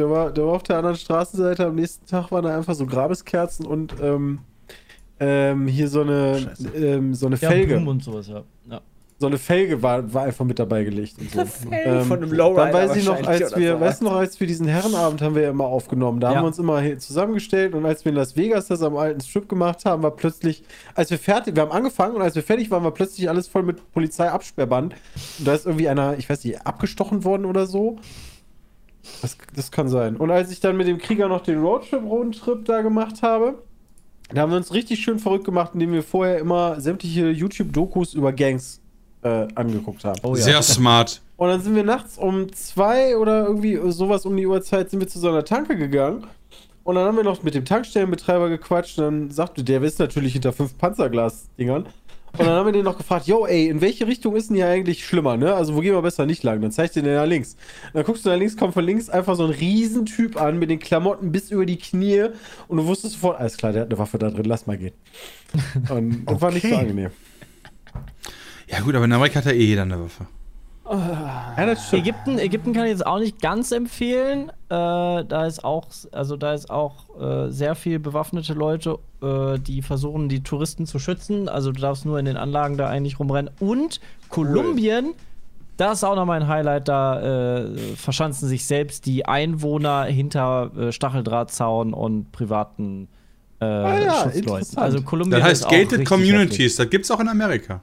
[0.01, 1.67] Der war, der war auf der anderen Straßenseite.
[1.67, 4.39] Am nächsten Tag waren da einfach so Grabeskerzen und ähm,
[5.19, 7.75] ähm, hier so eine, ähm, so eine Ja, Felge.
[7.75, 8.43] Blumen und sowas, ja.
[8.71, 8.81] ja.
[9.19, 11.19] so eine Felge war, war einfach mit dabei gelegt.
[11.19, 11.45] Und so.
[11.69, 13.81] Felge von einem Lowrider Dann weiß ich noch, als wir, so.
[13.81, 16.19] weißt du noch, als wir diesen Herrenabend haben wir ja immer aufgenommen.
[16.21, 16.37] Da Ja.
[16.37, 19.21] haben wir uns immer hier zusammengestellt und als wir in Las Vegas das am alten
[19.21, 22.71] Strip gemacht haben, war plötzlich, als wir fertig, wir haben angefangen und als wir fertig
[22.71, 24.95] waren, war plötzlich alles voll mit Polizeiabsperrband.
[25.39, 27.99] Und da ist irgendwie einer, ich weiß nicht, abgestochen worden oder so.
[29.23, 30.17] Das, das kann sein.
[30.17, 33.63] Und als ich dann mit dem Krieger noch den Roadtrip-Roadtrip da gemacht habe,
[34.33, 38.33] da haben wir uns richtig schön verrückt gemacht, indem wir vorher immer sämtliche YouTube-Dokus über
[38.33, 38.81] Gangs
[39.23, 40.21] äh, angeguckt haben.
[40.23, 40.43] Oh ja.
[40.43, 41.21] Sehr smart.
[41.37, 45.09] Und dann sind wir nachts um zwei oder irgendwie sowas um die Uhrzeit sind wir
[45.09, 46.27] zu so einer Tanke gegangen.
[46.85, 48.99] Und dann haben wir noch mit dem Tankstellenbetreiber gequatscht.
[48.99, 51.87] Und dann sagte der, ist natürlich hinter fünf Panzerglas-Dingern.
[52.33, 54.69] Und dann haben wir den noch gefragt, yo, ey, in welche Richtung ist denn hier
[54.69, 55.53] eigentlich schlimmer, ne?
[55.55, 56.61] Also wo gehen wir besser nicht lang?
[56.63, 57.55] Dann zeigt dir der nach links.
[57.87, 60.71] Und dann guckst du nach links, kommt von links einfach so ein Riesentyp an mit
[60.71, 62.27] den Klamotten bis über die Knie.
[62.69, 64.95] Und du wusstest sofort, alles klar, der hat eine Waffe da drin, lass mal gehen.
[65.89, 66.77] Und das war nicht so Okay.
[66.81, 67.11] angenehm.
[68.69, 70.27] Ja gut, aber in Amerika hat ja eh jeder eine Waffe.
[70.91, 71.55] Ja.
[71.93, 74.49] Ägypten, Ägypten kann ich jetzt auch nicht ganz empfehlen.
[74.49, 79.83] Äh, da ist auch, also da ist auch äh, sehr viel bewaffnete Leute, äh, die
[79.83, 81.49] versuchen, die Touristen zu schützen.
[81.49, 83.53] Also du darfst nur in den Anlagen da eigentlich rumrennen.
[83.61, 85.15] Und Kolumbien,
[85.77, 86.89] das ist auch noch mein Highlight.
[86.89, 87.21] Da
[87.61, 93.07] äh, verschanzen sich selbst die Einwohner hinter äh, Stacheldrahtzaun und privaten
[93.61, 94.77] äh, ja, Schutzleuten.
[94.77, 96.77] Also Kolumbien Das heißt Gated Communities, heftig.
[96.77, 97.81] das gibt's auch in Amerika.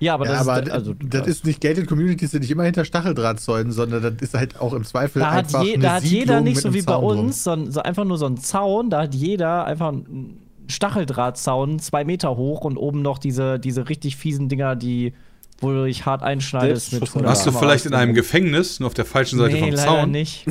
[0.00, 2.62] Ja, aber ja, das aber ist, also, das ist nicht Gated Communities, sind nicht immer
[2.64, 5.92] hinter Stacheldrahtzäunen, sondern das ist halt auch im Zweifel Da hat, einfach je, eine da
[5.94, 7.26] hat jeder Siedlung nicht mit so wie bei Zaun drum.
[7.26, 8.90] uns, so, ein- so einfach nur so einen Zaun.
[8.90, 10.38] Da hat jeder einfach einen
[10.68, 15.14] Stacheldrahtzaun, zwei Meter hoch und oben noch diese, diese richtig fiesen Dinger, die,
[15.60, 18.14] wo du dich hart einschneidest mit Selbstschuss- 100 Warst du vielleicht in einem.
[18.14, 20.10] Gefängnis, nur auf der falschen Seite nee, vom leider Zaun?
[20.10, 20.44] nicht.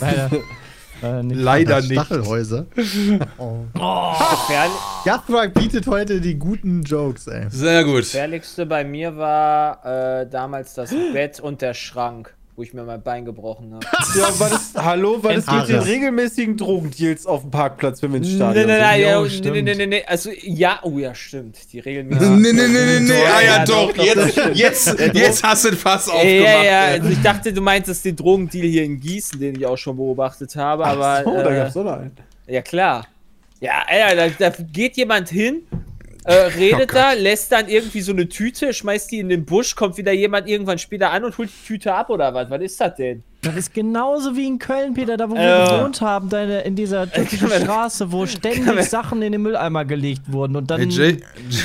[0.00, 0.30] leider,
[1.02, 1.40] leider nicht.
[1.40, 1.92] Leider nicht.
[1.92, 2.66] Stachelhäuser.
[2.74, 3.26] Gefährlich,
[5.04, 7.46] Gathrak bietet heute die guten Jokes, ey.
[7.50, 8.00] Sehr gut.
[8.00, 13.02] gefährlichste bei mir war äh, damals das Bett und der Schrank, wo ich mir mein
[13.02, 13.86] Bein gebrochen habe.
[14.16, 18.18] Ja, weil es, hallo, weil es geht den regelmäßigen Drogendeals auf dem Parkplatz, wenn wir
[18.18, 20.98] ins Nein, Stadion nein, nein, Jo, ja, nee, nee, nee, nee, nee, also ja, oh
[20.98, 22.28] ja, stimmt, die regelmäßig.
[22.30, 25.78] Nee, nee, nee, nee, nee, ah ja, ja, doch, jetzt, jetzt, jetzt hast du den
[25.78, 26.44] Fass Ja, aufgemacht.
[26.44, 26.92] ja, ja, ey.
[27.00, 30.56] also ich dachte, du meintest den Drogendeal hier in Gießen, den ich auch schon beobachtet
[30.56, 32.16] habe, aber so, da äh, gab's auch noch einen.
[32.46, 33.06] ja klar.
[33.60, 35.62] Ja, Alter, da, da geht jemand hin,
[36.26, 39.96] äh, redet da, lässt dann irgendwie so eine Tüte, schmeißt die in den Busch, kommt
[39.96, 42.50] wieder jemand irgendwann später an und holt die Tüte ab oder was?
[42.50, 43.22] Was ist das denn?
[43.42, 45.76] Das ist genauso wie in Köln, Peter, da wo wir Äh.
[45.78, 50.22] gewohnt haben, deine, in dieser türkischen man- Straße, wo ständig Sachen in den Mülleimer gelegt
[50.26, 51.08] wurden und dann Hey, Jay,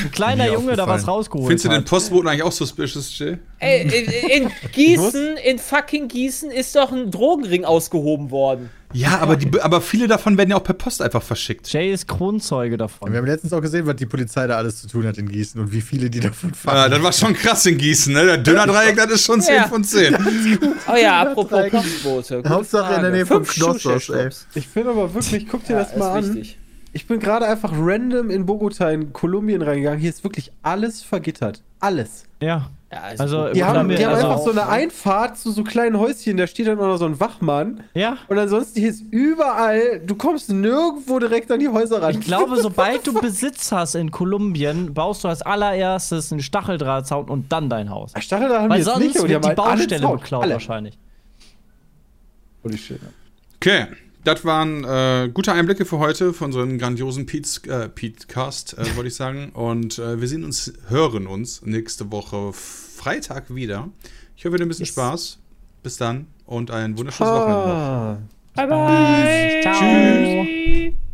[0.04, 1.86] ein kleiner Junge da was rausgeholt findest du den hat.
[1.86, 3.38] Postboten eigentlich auch suspicious, Jay?
[3.58, 8.70] Ey, in, in Gießen, in fucking Gießen ist doch ein Drogenring ausgehoben worden.
[8.94, 11.72] Ja, aber, die, aber viele davon werden ja auch per Post einfach verschickt.
[11.72, 13.12] Jay ist Kronzeuge davon.
[13.12, 15.60] Wir haben letztens auch gesehen, was die Polizei da alles zu tun hat in Gießen
[15.62, 16.92] und wie viele die davon Ja, fahren.
[16.92, 18.26] das war schon krass in Gießen, ne?
[18.26, 19.68] Der Döner-Dreieck, das ist schon 10 Ja.
[19.68, 20.16] von 10.
[20.92, 22.44] Oh ja, apropos Postbote.
[22.48, 23.12] Hauptsache in der.
[23.12, 24.48] Nähe vom Fünf Knossos, Schuhschnurrs.
[24.56, 26.36] Ich finde aber wirklich, guck dir Ja, das mal ist an.
[26.36, 26.58] wichtig.
[26.94, 30.00] Ich bin gerade einfach random in Bogota in Kolumbien reingegangen.
[30.00, 31.64] Hier ist wirklich alles vergittert.
[31.80, 32.26] Alles.
[32.42, 32.70] Ja.
[32.94, 36.36] Ja, Also, Die haben, die haben also- einfach so eine Einfahrt zu so kleinen Häuschen,
[36.36, 37.84] da steht dann auch noch so ein Wachmann.
[37.94, 38.18] Ja.
[38.28, 42.12] Und ansonsten hier ist überall, du kommst nirgendwo direkt an die Häuser ran.
[42.12, 47.50] Ich glaube, sobald du Besitz hast in Kolumbien, baust du als allererstes einen Stacheldrahtzaun und
[47.52, 48.12] dann dein Haus.
[48.20, 50.54] Stachel haben die Weil sonst nicht, die wird haben die alle Baustelle Alle.
[50.56, 50.98] wahrscheinlich.
[52.64, 53.00] Holy shit.
[53.56, 53.86] Okay,
[54.24, 59.08] das waren äh, gute Einblicke für heute für unseren grandiosen Pete's, äh, Pete-Cast, äh, wollte
[59.08, 59.50] ich sagen.
[59.54, 63.90] Und äh, wir sehen uns, hören uns nächste Woche Freitag wieder.
[64.36, 65.40] Ich hoffe, ihr habt ein bisschen Spaß.
[65.84, 67.68] Bis dann und ein wunderschönes Wochenende.
[67.68, 68.18] noch.
[68.56, 69.62] Bye bye.
[69.64, 71.11] Ciao.